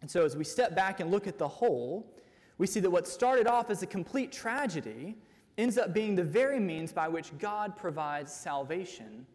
And 0.00 0.10
so, 0.10 0.24
as 0.24 0.36
we 0.36 0.42
step 0.42 0.74
back 0.74 0.98
and 0.98 1.12
look 1.12 1.28
at 1.28 1.38
the 1.38 1.46
whole, 1.46 2.12
we 2.58 2.66
see 2.66 2.80
that 2.80 2.90
what 2.90 3.08
started 3.08 3.46
off 3.46 3.70
as 3.70 3.82
a 3.82 3.86
complete 3.86 4.32
tragedy 4.32 5.16
ends 5.58 5.78
up 5.78 5.92
being 5.92 6.14
the 6.14 6.24
very 6.24 6.60
means 6.60 6.92
by 6.92 7.08
which 7.08 7.36
God 7.38 7.76
provides 7.76 8.32
salvation 8.32 9.26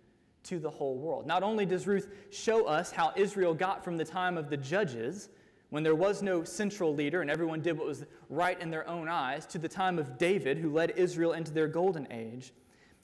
to 0.43 0.60
the 0.60 0.69
whole 0.69 0.95
world. 0.95 1.27
Not 1.27 1.43
only 1.43 1.65
does 1.65 1.88
Ruth 1.88 2.08
show 2.32 2.65
us 2.65 2.91
how 2.91 3.12
Israel 3.15 3.53
got 3.53 3.84
from 3.84 3.97
the 3.97 4.06
time 4.06 4.38
of 4.38 4.49
the 4.49 4.58
judges 4.58 5.30
when 5.69 5.84
there 5.84 5.95
was 5.95 6.21
no 6.21 6.43
central 6.43 6.95
leader 6.95 7.21
and 7.21 7.30
everyone 7.30 7.62
did 7.62 7.77
what 7.77 7.86
was 7.86 8.06
right 8.30 8.60
in 8.62 8.69
their 8.71 8.88
own 8.88 9.10
eyes, 9.10 9.45
to 9.47 9.58
the 9.58 9.67
time 9.67 9.99
of 9.99 10.17
David, 10.17 10.58
who 10.58 10.71
led 10.71 10.91
Israel 10.91 11.34
into 11.34 11.51
their 11.51 11.67
golden 11.67 12.08
age, 12.12 12.53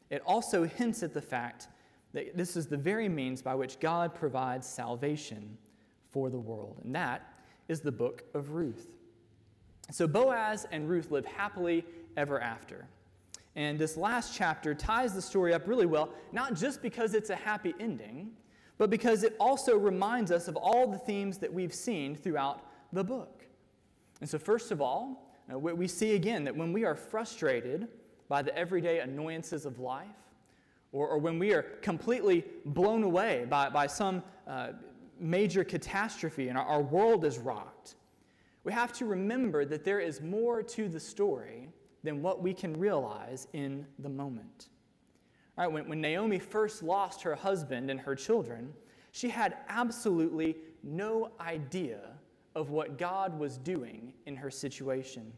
it 0.09 0.21
also 0.25 0.63
hints 0.63 1.03
at 1.03 1.13
the 1.13 1.21
fact 1.21 1.67
that 2.13 2.37
this 2.37 2.55
is 2.55 2.67
the 2.67 2.77
very 2.77 3.09
means 3.09 3.41
by 3.41 3.55
which 3.55 3.79
God 3.79 4.15
provides 4.15 4.65
salvation 4.65 5.57
for 6.11 6.29
the 6.29 6.39
world. 6.39 6.79
And 6.83 6.95
that 6.95 7.33
is 7.67 7.81
the 7.81 7.91
book 7.91 8.23
of 8.33 8.51
Ruth. 8.51 8.87
So 9.91 10.07
Boaz 10.07 10.65
and 10.71 10.89
Ruth 10.89 11.11
live 11.11 11.25
happily 11.25 11.85
ever 12.17 12.39
after. 12.39 12.87
And 13.55 13.77
this 13.77 13.97
last 13.97 14.33
chapter 14.35 14.73
ties 14.73 15.13
the 15.13 15.21
story 15.21 15.53
up 15.53 15.67
really 15.67 15.85
well, 15.85 16.09
not 16.31 16.55
just 16.55 16.81
because 16.81 17.13
it's 17.13 17.29
a 17.29 17.35
happy 17.35 17.73
ending, 17.79 18.31
but 18.77 18.89
because 18.89 19.23
it 19.23 19.35
also 19.39 19.77
reminds 19.77 20.31
us 20.31 20.47
of 20.47 20.55
all 20.55 20.87
the 20.87 20.97
themes 20.97 21.37
that 21.39 21.53
we've 21.53 21.73
seen 21.73 22.15
throughout 22.15 22.65
the 22.91 23.03
book. 23.03 23.45
And 24.21 24.29
so, 24.29 24.39
first 24.39 24.71
of 24.71 24.81
all, 24.81 25.29
uh, 25.53 25.59
we 25.59 25.87
see 25.87 26.15
again 26.15 26.43
that 26.45 26.55
when 26.55 26.73
we 26.73 26.85
are 26.85 26.95
frustrated 26.95 27.87
by 28.29 28.41
the 28.41 28.57
everyday 28.57 28.99
annoyances 28.99 29.65
of 29.65 29.79
life, 29.79 30.07
or, 30.91 31.07
or 31.07 31.17
when 31.17 31.37
we 31.37 31.53
are 31.53 31.63
completely 31.81 32.45
blown 32.65 33.03
away 33.03 33.45
by, 33.49 33.69
by 33.69 33.87
some 33.87 34.23
uh, 34.47 34.69
major 35.19 35.63
catastrophe 35.63 36.47
and 36.47 36.57
our, 36.57 36.65
our 36.65 36.81
world 36.81 37.25
is 37.25 37.37
rocked, 37.37 37.72
we 38.63 38.71
have 38.71 38.93
to 38.93 39.05
remember 39.05 39.65
that 39.65 39.83
there 39.83 39.99
is 39.99 40.21
more 40.21 40.63
to 40.63 40.87
the 40.87 40.99
story 40.99 41.69
than 42.03 42.21
what 42.21 42.41
we 42.41 42.53
can 42.53 42.77
realize 42.77 43.47
in 43.53 43.85
the 43.99 44.09
moment. 44.09 44.69
Right, 45.57 45.67
when, 45.67 45.87
when 45.87 46.01
Naomi 46.01 46.39
first 46.39 46.81
lost 46.81 47.21
her 47.21 47.35
husband 47.35 47.91
and 47.91 47.99
her 47.99 48.15
children, 48.15 48.73
she 49.11 49.29
had 49.29 49.57
absolutely 49.69 50.57
no 50.81 51.31
idea 51.39 51.99
of 52.55 52.69
what 52.69 52.97
God 52.97 53.37
was 53.37 53.57
doing 53.57 54.13
in 54.25 54.35
her 54.35 54.49
situation. 54.49 55.31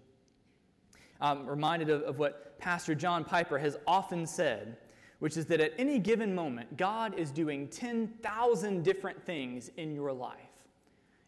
I'm 1.22 1.46
reminded 1.46 1.90
of, 1.90 2.02
of 2.04 2.20
what 2.20 2.58
Pastor 2.60 2.96
John 2.96 3.24
Piper 3.24 3.58
has 3.58 3.78
often 3.88 4.26
said, 4.26 4.78
which 5.20 5.38
is 5.38 5.46
that 5.48 5.62
at 5.62 5.74
any 5.78 6.00
given 6.00 6.34
moment, 6.36 6.78
God 6.78 7.18
is 7.18 7.32
doing 7.32 7.68
10,000 7.68 8.84
different 8.84 9.22
things 9.24 9.70
in 9.78 9.94
your 9.94 10.12
life, 10.12 10.45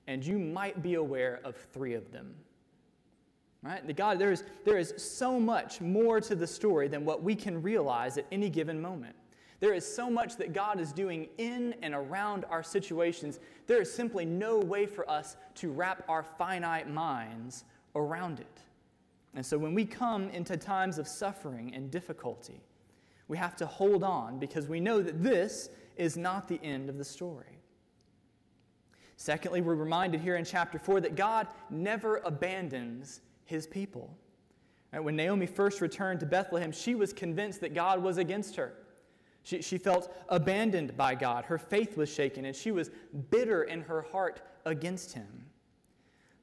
and 0.08 0.26
you 0.26 0.40
might 0.40 0.82
be 0.82 0.96
aware 0.96 1.40
of 1.44 1.56
three 1.74 1.94
of 1.94 2.12
them. 2.12 2.34
Right? 3.62 3.86
The 3.86 3.94
God, 3.94 4.20
there 4.20 4.32
is, 4.32 4.44
there 4.66 4.78
is 4.78 4.94
so 4.98 5.40
much 5.40 5.82
more 5.82 6.22
to 6.22 6.36
the 6.36 6.48
story 6.48 6.88
than 6.88 7.04
what 7.04 7.24
we 7.24 7.36
can 7.36 7.62
realize 7.62 8.18
at 8.18 8.26
any 8.32 8.50
given 8.50 8.82
moment. 8.82 9.16
There 9.60 9.74
is 9.74 9.92
so 9.92 10.10
much 10.10 10.38
that 10.38 10.54
God 10.54 10.80
is 10.80 10.94
doing 10.94 11.28
in 11.38 11.74
and 11.82 11.94
around 11.94 12.46
our 12.50 12.62
situations. 12.62 13.40
There 13.66 13.82
is 13.82 13.92
simply 13.92 14.24
no 14.24 14.60
way 14.60 14.86
for 14.86 15.10
us 15.10 15.36
to 15.56 15.72
wrap 15.72 16.04
our 16.08 16.24
finite 16.24 16.90
minds 16.90 17.66
around 17.96 18.40
it. 18.40 18.62
And 19.34 19.46
so 19.46 19.58
when 19.58 19.74
we 19.74 19.84
come 19.84 20.30
into 20.30 20.58
times 20.58 21.00
of 21.00 21.08
suffering 21.08 21.74
and 21.74 21.90
difficulty, 21.90 22.62
we 23.28 23.38
have 23.38 23.56
to 23.58 23.66
hold 23.66 24.04
on 24.04 24.40
because 24.40 24.68
we 24.68 24.80
know 24.80 25.02
that 25.02 25.22
this 25.24 25.70
is 25.96 26.16
not 26.16 26.48
the 26.48 26.62
end 26.64 26.90
of 26.90 26.98
the 26.98 27.04
story. 27.04 27.60
Secondly, 29.18 29.62
we're 29.62 29.76
reminded 29.76 30.22
here 30.22 30.36
in 30.36 30.46
chapter 30.46 30.78
4 30.78 31.02
that 31.02 31.16
God 31.16 31.48
never 31.72 32.18
abandons 32.24 33.22
his 33.46 33.66
people. 33.66 34.16
Right, 34.94 35.04
when 35.04 35.16
Naomi 35.16 35.48
first 35.48 35.82
returned 35.82 36.20
to 36.22 36.28
Bethlehem, 36.28 36.72
she 36.72 36.94
was 36.94 37.14
convinced 37.14 37.60
that 37.62 37.74
God 37.74 38.02
was 38.02 38.20
against 38.20 38.56
her. 38.56 38.74
She, 39.42 39.62
she 39.62 39.80
felt 39.80 40.14
abandoned 40.30 40.96
by 40.96 41.16
God. 41.16 41.46
Her 41.46 41.58
faith 41.58 41.98
was 41.98 42.14
shaken, 42.14 42.46
and 42.46 42.56
she 42.56 42.72
was 42.72 42.92
bitter 43.32 43.64
in 43.64 43.82
her 43.82 44.04
heart 44.04 44.42
against 44.66 45.14
him. 45.14 45.46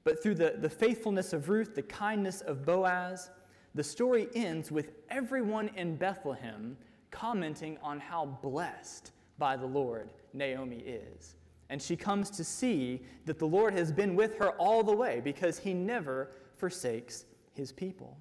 But 0.02 0.22
through 0.22 0.34
the, 0.34 0.56
the 0.58 0.68
faithfulness 0.68 1.32
of 1.32 1.48
Ruth, 1.48 1.74
the 1.74 1.82
kindness 1.82 2.40
of 2.40 2.66
Boaz, 2.66 3.30
the 3.74 3.84
story 3.84 4.28
ends 4.34 4.72
with 4.72 4.92
everyone 5.10 5.70
in 5.76 5.96
Bethlehem 5.96 6.76
commenting 7.10 7.78
on 7.82 8.00
how 8.00 8.26
blessed 8.42 9.12
by 9.38 9.56
the 9.56 9.66
Lord 9.66 10.10
Naomi 10.32 10.78
is. 10.78 11.37
And 11.74 11.82
she 11.82 11.96
comes 11.96 12.30
to 12.30 12.44
see 12.44 13.02
that 13.24 13.40
the 13.40 13.48
Lord 13.48 13.74
has 13.74 13.90
been 13.90 14.14
with 14.14 14.37
her 14.37 14.50
all 14.50 14.84
the 14.84 14.94
way 14.94 15.20
because 15.24 15.58
he 15.58 15.74
never 15.74 16.30
forsakes 16.54 17.24
his 17.52 17.72
people. 17.72 18.16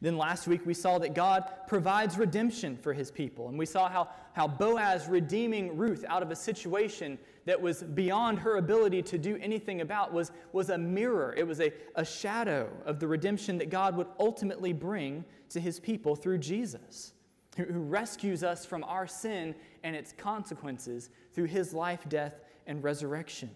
Then 0.00 0.18
last 0.18 0.48
week 0.48 0.66
we 0.66 0.74
saw 0.74 0.98
that 0.98 1.14
God 1.14 1.48
provides 1.68 2.18
redemption 2.18 2.76
for 2.76 2.92
his 2.92 3.12
people. 3.12 3.50
And 3.50 3.56
we 3.56 3.66
saw 3.66 3.88
how, 3.88 4.08
how 4.32 4.48
Boaz 4.48 5.06
redeeming 5.06 5.76
Ruth 5.76 6.04
out 6.08 6.24
of 6.24 6.32
a 6.32 6.34
situation 6.34 7.20
that 7.44 7.62
was 7.62 7.84
beyond 7.84 8.40
her 8.40 8.56
ability 8.56 9.02
to 9.02 9.16
do 9.16 9.38
anything 9.40 9.80
about 9.80 10.12
was, 10.12 10.32
was 10.52 10.70
a 10.70 10.78
mirror. 10.78 11.36
It 11.36 11.46
was 11.46 11.60
a, 11.60 11.72
a 11.94 12.04
shadow 12.04 12.68
of 12.84 12.98
the 12.98 13.06
redemption 13.06 13.58
that 13.58 13.70
God 13.70 13.96
would 13.96 14.08
ultimately 14.18 14.72
bring 14.72 15.24
to 15.50 15.60
his 15.60 15.78
people 15.78 16.16
through 16.16 16.38
Jesus, 16.38 17.12
who, 17.58 17.80
rescues 17.80 18.42
us 18.42 18.64
from 18.64 18.84
our 18.84 19.06
sin 19.06 19.54
and 19.82 19.96
its 19.96 20.12
consequences 20.12 21.10
through 21.32 21.46
his 21.46 21.74
life, 21.74 22.08
death, 22.08 22.40
and 22.66 22.82
resurrection. 22.82 23.50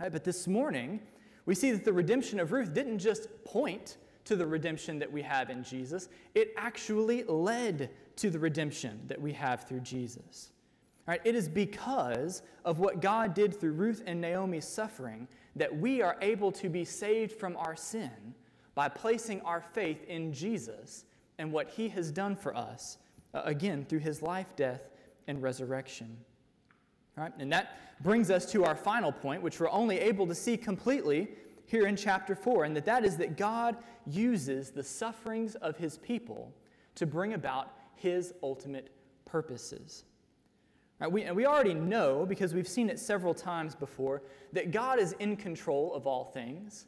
Right, 0.00 0.12
but 0.12 0.24
this 0.24 0.46
morning, 0.46 1.00
we 1.44 1.54
see 1.54 1.72
that 1.72 1.84
the 1.84 1.92
redemption 1.92 2.40
of 2.40 2.52
Ruth 2.52 2.72
didn't 2.72 2.98
just 2.98 3.28
point 3.44 3.98
to 4.24 4.36
the 4.36 4.46
redemption 4.46 4.98
that 5.00 5.10
we 5.10 5.22
have 5.22 5.50
in 5.50 5.64
Jesus, 5.64 6.08
it 6.34 6.54
actually 6.56 7.24
led 7.24 7.90
to 8.16 8.30
the 8.30 8.38
redemption 8.38 9.00
that 9.08 9.20
we 9.20 9.32
have 9.32 9.66
through 9.66 9.80
Jesus. 9.80 10.52
Right? 11.06 11.20
It 11.24 11.34
is 11.34 11.48
because 11.48 12.42
of 12.64 12.78
what 12.78 13.00
God 13.00 13.34
did 13.34 13.58
through 13.58 13.72
Ruth 13.72 14.04
and 14.06 14.20
Naomi's 14.20 14.66
suffering 14.66 15.26
that 15.56 15.76
we 15.76 16.00
are 16.00 16.16
able 16.22 16.52
to 16.52 16.68
be 16.68 16.84
saved 16.84 17.32
from 17.32 17.56
our 17.56 17.74
sin 17.74 18.34
by 18.76 18.88
placing 18.88 19.40
our 19.42 19.60
faith 19.60 20.04
in 20.04 20.32
Jesus 20.32 21.04
and 21.38 21.52
what 21.52 21.70
he 21.70 21.88
has 21.88 22.10
done 22.10 22.36
for 22.36 22.56
us, 22.56 22.98
uh, 23.34 23.42
again, 23.44 23.84
through 23.84 24.00
his 24.00 24.22
life, 24.22 24.54
death, 24.56 24.90
and 25.26 25.42
resurrection. 25.42 26.16
Right? 27.16 27.32
And 27.38 27.52
that 27.52 27.78
brings 28.02 28.30
us 28.30 28.50
to 28.52 28.64
our 28.64 28.74
final 28.74 29.12
point, 29.12 29.42
which 29.42 29.60
we're 29.60 29.70
only 29.70 29.98
able 29.98 30.26
to 30.26 30.34
see 30.34 30.56
completely 30.56 31.28
here 31.66 31.86
in 31.86 31.96
chapter 31.96 32.34
4, 32.34 32.64
and 32.64 32.76
that 32.76 32.84
that 32.86 33.04
is 33.04 33.16
that 33.18 33.36
God 33.36 33.76
uses 34.06 34.70
the 34.70 34.82
sufferings 34.82 35.54
of 35.56 35.76
his 35.76 35.98
people 35.98 36.52
to 36.96 37.06
bring 37.06 37.34
about 37.34 37.72
his 37.94 38.34
ultimate 38.42 38.90
purposes. 39.24 40.04
Right, 40.98 41.10
we, 41.10 41.22
and 41.22 41.34
we 41.34 41.46
already 41.46 41.74
know, 41.74 42.26
because 42.26 42.54
we've 42.54 42.68
seen 42.68 42.88
it 42.88 42.98
several 42.98 43.34
times 43.34 43.74
before, 43.74 44.22
that 44.52 44.70
God 44.70 44.98
is 44.98 45.14
in 45.18 45.36
control 45.36 45.94
of 45.94 46.06
all 46.06 46.24
things, 46.24 46.86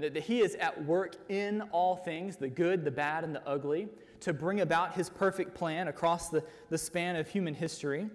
that, 0.00 0.16
he 0.16 0.40
is 0.40 0.54
at 0.56 0.84
work 0.84 1.16
in 1.28 1.62
all 1.72 1.96
things, 1.96 2.36
the 2.36 2.48
good, 2.48 2.84
the 2.84 2.90
bad, 2.90 3.24
and 3.24 3.34
the 3.34 3.46
ugly, 3.46 3.88
to 4.20 4.32
bring 4.32 4.60
about 4.60 4.94
his 4.94 5.08
perfect 5.08 5.54
plan 5.54 5.88
across 5.88 6.28
the, 6.28 6.44
the 6.68 6.78
span 6.78 7.16
of 7.16 7.28
human 7.28 7.54
history. 7.54 8.08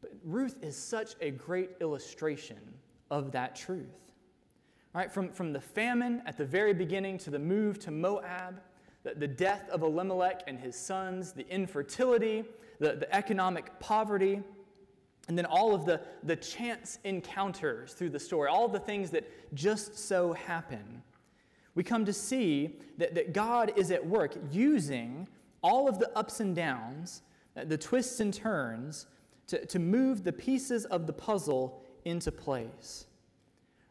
But 0.00 0.12
Ruth 0.24 0.56
is 0.62 0.76
such 0.76 1.14
a 1.20 1.30
great 1.30 1.70
illustration 1.80 2.58
of 3.10 3.32
that 3.32 3.56
truth. 3.56 3.98
Right, 4.94 5.10
from, 5.10 5.30
from 5.30 5.54
the 5.54 5.60
famine 5.60 6.22
at 6.26 6.36
the 6.36 6.44
very 6.44 6.74
beginning 6.74 7.16
to 7.18 7.30
the 7.30 7.38
move 7.38 7.78
to 7.80 7.90
Moab, 7.90 8.60
the, 9.04 9.14
the 9.14 9.28
death 9.28 9.68
of 9.70 9.82
Elimelech 9.82 10.42
and 10.46 10.58
his 10.58 10.76
sons, 10.76 11.32
the 11.32 11.48
infertility, 11.48 12.44
the, 12.78 12.96
the 12.96 13.14
economic 13.14 13.78
poverty, 13.80 14.42
and 15.28 15.38
then 15.38 15.46
all 15.46 15.74
of 15.74 15.84
the, 15.84 16.00
the 16.24 16.36
chance 16.36 16.98
encounters 17.04 17.92
through 17.92 18.10
the 18.10 18.20
story, 18.20 18.48
all 18.48 18.68
the 18.68 18.80
things 18.80 19.10
that 19.10 19.54
just 19.54 19.96
so 19.96 20.32
happen. 20.32 21.02
We 21.74 21.84
come 21.84 22.04
to 22.04 22.12
see 22.12 22.78
that, 22.98 23.14
that 23.14 23.32
God 23.32 23.72
is 23.76 23.90
at 23.90 24.04
work 24.04 24.34
using 24.50 25.28
all 25.62 25.88
of 25.88 25.98
the 25.98 26.10
ups 26.16 26.40
and 26.40 26.54
downs, 26.54 27.22
uh, 27.56 27.64
the 27.64 27.78
twists 27.78 28.20
and 28.20 28.34
turns, 28.34 29.06
to, 29.46 29.64
to 29.66 29.78
move 29.78 30.24
the 30.24 30.32
pieces 30.32 30.84
of 30.86 31.06
the 31.06 31.12
puzzle 31.12 31.82
into 32.04 32.32
place. 32.32 33.06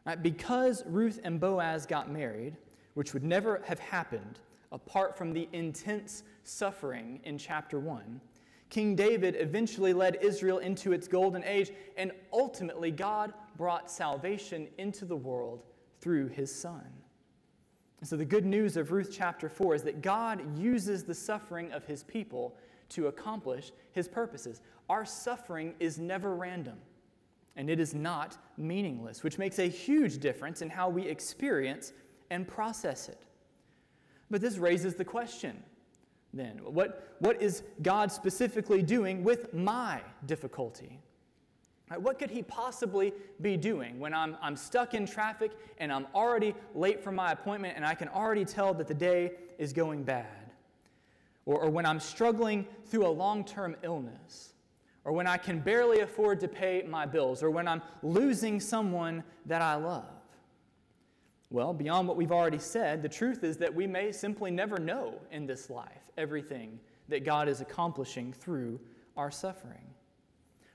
Right? 0.04 0.22
Because 0.22 0.82
Ruth 0.86 1.20
and 1.24 1.40
Boaz 1.40 1.86
got 1.86 2.10
married, 2.10 2.56
which 2.94 3.14
would 3.14 3.24
never 3.24 3.62
have 3.64 3.78
happened 3.78 4.38
apart 4.70 5.16
from 5.16 5.32
the 5.32 5.48
intense 5.52 6.24
suffering 6.44 7.20
in 7.24 7.38
chapter 7.38 7.78
1, 7.78 8.20
King 8.72 8.96
David 8.96 9.36
eventually 9.38 9.92
led 9.92 10.16
Israel 10.22 10.56
into 10.56 10.94
its 10.94 11.06
golden 11.06 11.44
age, 11.44 11.70
and 11.98 12.10
ultimately, 12.32 12.90
God 12.90 13.34
brought 13.58 13.90
salvation 13.90 14.66
into 14.78 15.04
the 15.04 15.14
world 15.14 15.62
through 16.00 16.28
his 16.28 16.50
son. 16.54 16.86
And 18.00 18.08
so, 18.08 18.16
the 18.16 18.24
good 18.24 18.46
news 18.46 18.78
of 18.78 18.90
Ruth 18.90 19.10
chapter 19.12 19.50
4 19.50 19.74
is 19.74 19.82
that 19.82 20.00
God 20.00 20.58
uses 20.58 21.04
the 21.04 21.14
suffering 21.14 21.70
of 21.70 21.84
his 21.84 22.02
people 22.02 22.56
to 22.88 23.08
accomplish 23.08 23.72
his 23.92 24.08
purposes. 24.08 24.62
Our 24.88 25.04
suffering 25.04 25.74
is 25.78 25.98
never 25.98 26.34
random 26.34 26.78
and 27.56 27.68
it 27.68 27.78
is 27.78 27.92
not 27.92 28.38
meaningless, 28.56 29.22
which 29.22 29.36
makes 29.36 29.58
a 29.58 29.68
huge 29.68 30.16
difference 30.18 30.62
in 30.62 30.70
how 30.70 30.88
we 30.88 31.06
experience 31.06 31.92
and 32.30 32.48
process 32.48 33.10
it. 33.10 33.20
But 34.30 34.40
this 34.40 34.56
raises 34.56 34.94
the 34.94 35.04
question 35.04 35.62
then 36.32 36.58
what, 36.64 37.16
what 37.18 37.40
is 37.42 37.62
God 37.82 38.10
specifically 38.10 38.82
doing 38.82 39.22
with 39.22 39.52
my 39.52 40.00
difficulty? 40.26 40.98
Right, 41.90 42.00
what 42.00 42.18
could 42.18 42.30
He 42.30 42.42
possibly 42.42 43.12
be 43.40 43.56
doing 43.56 43.98
when 44.00 44.14
I'm, 44.14 44.36
I'm 44.40 44.56
stuck 44.56 44.94
in 44.94 45.06
traffic 45.06 45.52
and 45.78 45.92
I'm 45.92 46.06
already 46.14 46.54
late 46.74 47.02
for 47.02 47.12
my 47.12 47.32
appointment 47.32 47.74
and 47.76 47.84
I 47.84 47.94
can 47.94 48.08
already 48.08 48.44
tell 48.44 48.72
that 48.74 48.88
the 48.88 48.94
day 48.94 49.32
is 49.58 49.72
going 49.72 50.02
bad? 50.02 50.26
Or, 51.44 51.62
or 51.62 51.70
when 51.70 51.84
I'm 51.84 52.00
struggling 52.00 52.66
through 52.86 53.06
a 53.06 53.10
long 53.10 53.44
term 53.44 53.76
illness? 53.82 54.52
or 55.04 55.12
when 55.12 55.26
I 55.26 55.36
can 55.36 55.58
barely 55.58 56.00
afford 56.00 56.40
to 56.40 56.48
pay 56.48 56.82
my 56.88 57.06
bills, 57.06 57.42
or 57.42 57.50
when 57.50 57.66
I'm 57.66 57.82
losing 58.02 58.60
someone 58.60 59.24
that 59.46 59.62
I 59.62 59.74
love? 59.74 60.04
Well, 61.52 61.74
beyond 61.74 62.08
what 62.08 62.16
we've 62.16 62.32
already 62.32 62.58
said, 62.58 63.02
the 63.02 63.10
truth 63.10 63.44
is 63.44 63.58
that 63.58 63.74
we 63.74 63.86
may 63.86 64.10
simply 64.10 64.50
never 64.50 64.78
know 64.78 65.20
in 65.30 65.46
this 65.46 65.68
life 65.68 66.10
everything 66.16 66.80
that 67.08 67.26
God 67.26 67.46
is 67.46 67.60
accomplishing 67.60 68.32
through 68.32 68.80
our 69.18 69.30
suffering. 69.30 69.84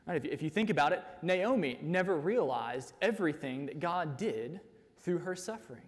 Right, 0.06 0.18
if, 0.18 0.24
you, 0.24 0.32
if 0.32 0.42
you 0.44 0.52
think 0.52 0.70
about 0.70 0.94
it, 0.94 1.04
Naomi 1.24 1.80
never 1.82 2.16
realized 2.18 2.94
everything 3.02 3.66
that 3.66 3.80
God 3.80 4.18
did 4.18 4.60
through 5.00 5.18
her 5.18 5.36
suffering. 5.36 5.82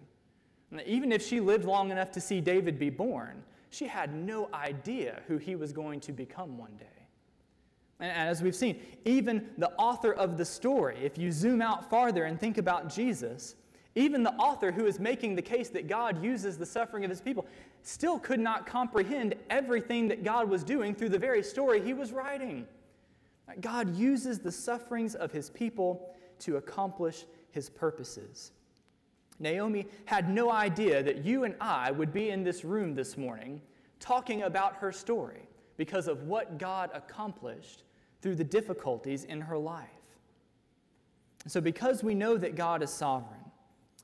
Even 0.84 1.12
if 1.12 1.24
she 1.24 1.38
lived 1.38 1.64
long 1.64 1.92
enough 1.92 2.10
to 2.12 2.20
see 2.20 2.40
David 2.40 2.76
be 2.76 2.90
born, 2.90 3.44
she 3.70 3.86
had 3.86 4.12
no 4.12 4.48
idea 4.52 5.22
who 5.28 5.38
he 5.38 5.54
was 5.54 5.72
going 5.72 6.00
to 6.00 6.12
become 6.12 6.58
one 6.58 6.74
day. 6.76 6.86
And 8.00 8.10
as 8.10 8.42
we've 8.42 8.56
seen, 8.56 8.80
even 9.04 9.50
the 9.56 9.70
author 9.74 10.12
of 10.12 10.36
the 10.36 10.44
story, 10.44 10.98
if 11.00 11.16
you 11.16 11.30
zoom 11.30 11.62
out 11.62 11.88
farther 11.88 12.24
and 12.24 12.40
think 12.40 12.58
about 12.58 12.92
Jesus, 12.92 13.54
even 13.94 14.22
the 14.22 14.34
author 14.34 14.70
who 14.70 14.86
is 14.86 15.00
making 15.00 15.34
the 15.34 15.42
case 15.42 15.68
that 15.70 15.88
God 15.88 16.22
uses 16.22 16.56
the 16.56 16.66
suffering 16.66 17.04
of 17.04 17.10
his 17.10 17.20
people 17.20 17.46
still 17.82 18.18
could 18.18 18.40
not 18.40 18.66
comprehend 18.66 19.34
everything 19.48 20.08
that 20.08 20.22
God 20.22 20.48
was 20.48 20.62
doing 20.62 20.94
through 20.94 21.08
the 21.08 21.18
very 21.18 21.42
story 21.42 21.80
he 21.80 21.92
was 21.92 22.12
writing. 22.12 22.66
God 23.60 23.96
uses 23.96 24.38
the 24.38 24.52
sufferings 24.52 25.14
of 25.14 25.32
his 25.32 25.50
people 25.50 26.14
to 26.40 26.56
accomplish 26.56 27.24
his 27.50 27.68
purposes. 27.68 28.52
Naomi 29.40 29.86
had 30.04 30.30
no 30.30 30.50
idea 30.50 31.02
that 31.02 31.24
you 31.24 31.44
and 31.44 31.54
I 31.60 31.90
would 31.90 32.12
be 32.12 32.30
in 32.30 32.44
this 32.44 32.64
room 32.64 32.94
this 32.94 33.16
morning 33.16 33.60
talking 33.98 34.42
about 34.42 34.76
her 34.76 34.92
story 34.92 35.48
because 35.76 36.08
of 36.08 36.24
what 36.24 36.58
God 36.58 36.90
accomplished 36.94 37.82
through 38.20 38.34
the 38.34 38.44
difficulties 38.44 39.24
in 39.24 39.40
her 39.40 39.58
life. 39.58 39.88
So, 41.46 41.60
because 41.60 42.04
we 42.04 42.14
know 42.14 42.36
that 42.36 42.54
God 42.54 42.82
is 42.82 42.90
sovereign, 42.90 43.39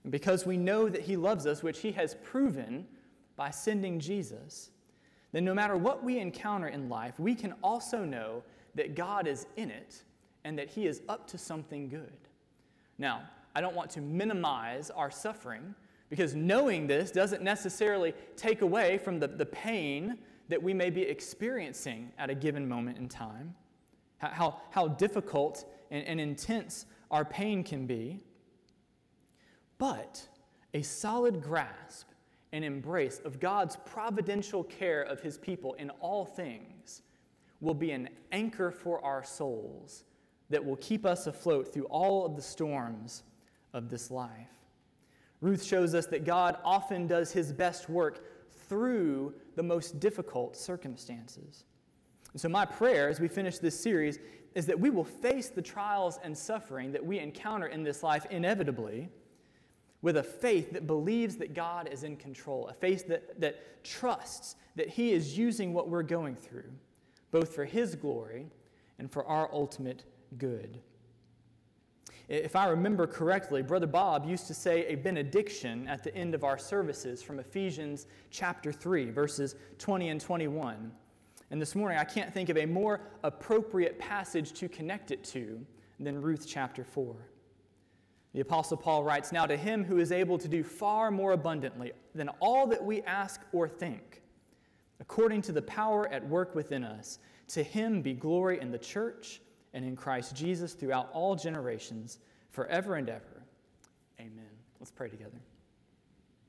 and 0.06 0.12
because 0.12 0.46
we 0.46 0.56
know 0.56 0.88
that 0.88 1.02
He 1.02 1.16
loves 1.16 1.46
us, 1.46 1.64
which 1.64 1.80
He 1.80 1.90
has 1.90 2.14
proven 2.22 2.86
by 3.34 3.50
sending 3.50 3.98
Jesus, 3.98 4.70
then 5.32 5.44
no 5.44 5.52
matter 5.52 5.76
what 5.76 6.04
we 6.04 6.20
encounter 6.20 6.68
in 6.68 6.88
life, 6.88 7.18
we 7.18 7.34
can 7.34 7.54
also 7.60 8.04
know 8.04 8.44
that 8.76 8.94
God 8.94 9.26
is 9.26 9.48
in 9.56 9.68
it 9.68 10.04
and 10.44 10.56
that 10.60 10.68
He 10.68 10.86
is 10.86 11.02
up 11.08 11.26
to 11.26 11.38
something 11.38 11.88
good. 11.88 12.16
Now, 12.98 13.22
I 13.56 13.60
don't 13.60 13.74
want 13.74 13.90
to 13.90 14.00
minimize 14.00 14.90
our 14.90 15.10
suffering 15.10 15.74
because 16.08 16.36
knowing 16.36 16.86
this 16.86 17.10
doesn't 17.10 17.42
necessarily 17.42 18.14
take 18.36 18.62
away 18.62 18.98
from 18.98 19.18
the, 19.18 19.26
the 19.26 19.46
pain 19.46 20.18
that 20.48 20.62
we 20.62 20.72
may 20.72 20.88
be 20.88 21.02
experiencing 21.02 22.12
at 22.16 22.30
a 22.30 22.34
given 22.36 22.68
moment 22.68 22.96
in 22.98 23.08
time 23.08 23.56
how, 24.18 24.60
how 24.70 24.86
difficult 24.86 25.64
and, 25.90 26.06
and 26.06 26.20
intense 26.20 26.86
our 27.10 27.24
pain 27.24 27.64
can 27.64 27.86
be. 27.86 28.20
But 29.78 30.26
a 30.74 30.82
solid 30.82 31.42
grasp 31.42 32.08
and 32.52 32.64
embrace 32.64 33.20
of 33.24 33.40
God's 33.40 33.76
providential 33.84 34.64
care 34.64 35.02
of 35.02 35.20
his 35.20 35.36
people 35.38 35.74
in 35.74 35.90
all 36.00 36.24
things 36.24 37.02
will 37.60 37.74
be 37.74 37.90
an 37.90 38.08
anchor 38.32 38.70
for 38.70 39.02
our 39.04 39.24
souls 39.24 40.04
that 40.50 40.64
will 40.64 40.76
keep 40.76 41.04
us 41.04 41.26
afloat 41.26 41.72
through 41.72 41.86
all 41.86 42.24
of 42.24 42.36
the 42.36 42.42
storms 42.42 43.24
of 43.72 43.88
this 43.88 44.10
life. 44.10 44.30
Ruth 45.40 45.62
shows 45.62 45.94
us 45.94 46.06
that 46.06 46.24
God 46.24 46.56
often 46.64 47.06
does 47.06 47.32
his 47.32 47.52
best 47.52 47.88
work 47.88 48.24
through 48.68 49.34
the 49.54 49.62
most 49.62 50.00
difficult 50.00 50.56
circumstances. 50.56 51.64
And 52.32 52.40
so, 52.40 52.48
my 52.48 52.64
prayer 52.64 53.08
as 53.08 53.20
we 53.20 53.28
finish 53.28 53.58
this 53.58 53.78
series 53.78 54.18
is 54.54 54.66
that 54.66 54.78
we 54.78 54.90
will 54.90 55.04
face 55.04 55.48
the 55.48 55.62
trials 55.62 56.18
and 56.22 56.36
suffering 56.36 56.92
that 56.92 57.04
we 57.04 57.18
encounter 57.18 57.66
in 57.66 57.82
this 57.82 58.02
life 58.02 58.26
inevitably 58.30 59.10
with 60.06 60.18
a 60.18 60.22
faith 60.22 60.70
that 60.70 60.86
believes 60.86 61.34
that 61.34 61.52
God 61.52 61.88
is 61.90 62.04
in 62.04 62.16
control, 62.16 62.68
a 62.68 62.72
faith 62.72 63.08
that, 63.08 63.40
that 63.40 63.82
trusts 63.82 64.54
that 64.76 64.88
He 64.88 65.10
is 65.10 65.36
using 65.36 65.72
what 65.72 65.88
we're 65.88 66.04
going 66.04 66.36
through, 66.36 66.70
both 67.32 67.52
for 67.52 67.64
His 67.64 67.96
glory 67.96 68.46
and 69.00 69.10
for 69.10 69.26
our 69.26 69.52
ultimate 69.52 70.04
good. 70.38 70.78
If 72.28 72.54
I 72.54 72.68
remember 72.68 73.08
correctly, 73.08 73.62
Brother 73.62 73.88
Bob 73.88 74.28
used 74.28 74.46
to 74.46 74.54
say 74.54 74.86
a 74.86 74.94
benediction 74.94 75.88
at 75.88 76.04
the 76.04 76.14
end 76.14 76.36
of 76.36 76.44
our 76.44 76.56
services 76.56 77.20
from 77.20 77.40
Ephesians 77.40 78.06
chapter 78.30 78.72
3, 78.72 79.10
verses 79.10 79.56
20 79.78 80.10
and 80.10 80.20
21. 80.20 80.92
And 81.50 81.60
this 81.60 81.74
morning, 81.74 81.98
I 81.98 82.04
can't 82.04 82.32
think 82.32 82.48
of 82.48 82.56
a 82.58 82.66
more 82.66 83.00
appropriate 83.24 83.98
passage 83.98 84.52
to 84.52 84.68
connect 84.68 85.10
it 85.10 85.24
to 85.24 85.66
than 85.98 86.22
Ruth 86.22 86.46
chapter 86.46 86.84
4. 86.84 87.16
The 88.36 88.42
Apostle 88.42 88.76
Paul 88.76 89.02
writes 89.02 89.32
Now 89.32 89.46
to 89.46 89.56
him 89.56 89.82
who 89.82 89.96
is 89.96 90.12
able 90.12 90.36
to 90.36 90.46
do 90.46 90.62
far 90.62 91.10
more 91.10 91.32
abundantly 91.32 91.92
than 92.14 92.28
all 92.38 92.66
that 92.66 92.84
we 92.84 93.00
ask 93.04 93.40
or 93.50 93.66
think, 93.66 94.20
according 95.00 95.40
to 95.40 95.52
the 95.52 95.62
power 95.62 96.06
at 96.12 96.22
work 96.28 96.54
within 96.54 96.84
us, 96.84 97.18
to 97.48 97.62
him 97.62 98.02
be 98.02 98.12
glory 98.12 98.60
in 98.60 98.70
the 98.70 98.78
church 98.78 99.40
and 99.72 99.86
in 99.86 99.96
Christ 99.96 100.36
Jesus 100.36 100.74
throughout 100.74 101.08
all 101.14 101.34
generations, 101.34 102.18
forever 102.50 102.96
and 102.96 103.08
ever. 103.08 103.42
Amen. 104.20 104.50
Let's 104.80 104.90
pray 104.90 105.08
together. 105.08 105.38